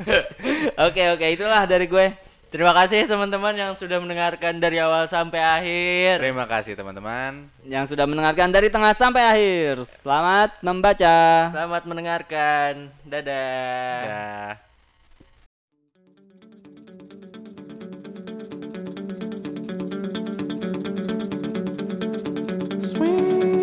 oke 0.86 1.02
oke 1.18 1.26
itulah 1.26 1.66
dari 1.66 1.86
gue 1.90 2.06
Terima 2.52 2.76
kasih 2.76 3.08
teman-teman 3.08 3.56
yang 3.56 3.72
sudah 3.72 3.96
mendengarkan 3.96 4.60
dari 4.60 4.76
awal 4.76 5.08
sampai 5.08 5.40
akhir. 5.40 6.20
Terima 6.20 6.44
kasih 6.44 6.76
teman-teman. 6.76 7.48
yang 7.64 7.88
sudah 7.88 8.04
mendengarkan 8.04 8.52
dari 8.52 8.68
tengah 8.68 8.92
sampai 8.92 9.24
akhir 9.24 9.80
selamat 9.88 10.60
membaca 10.60 11.48
Selamat 11.48 11.82
mendengarkan. 11.88 12.92
Dadah. 13.08 14.04
Ya. 14.04 14.71
when 23.02 23.61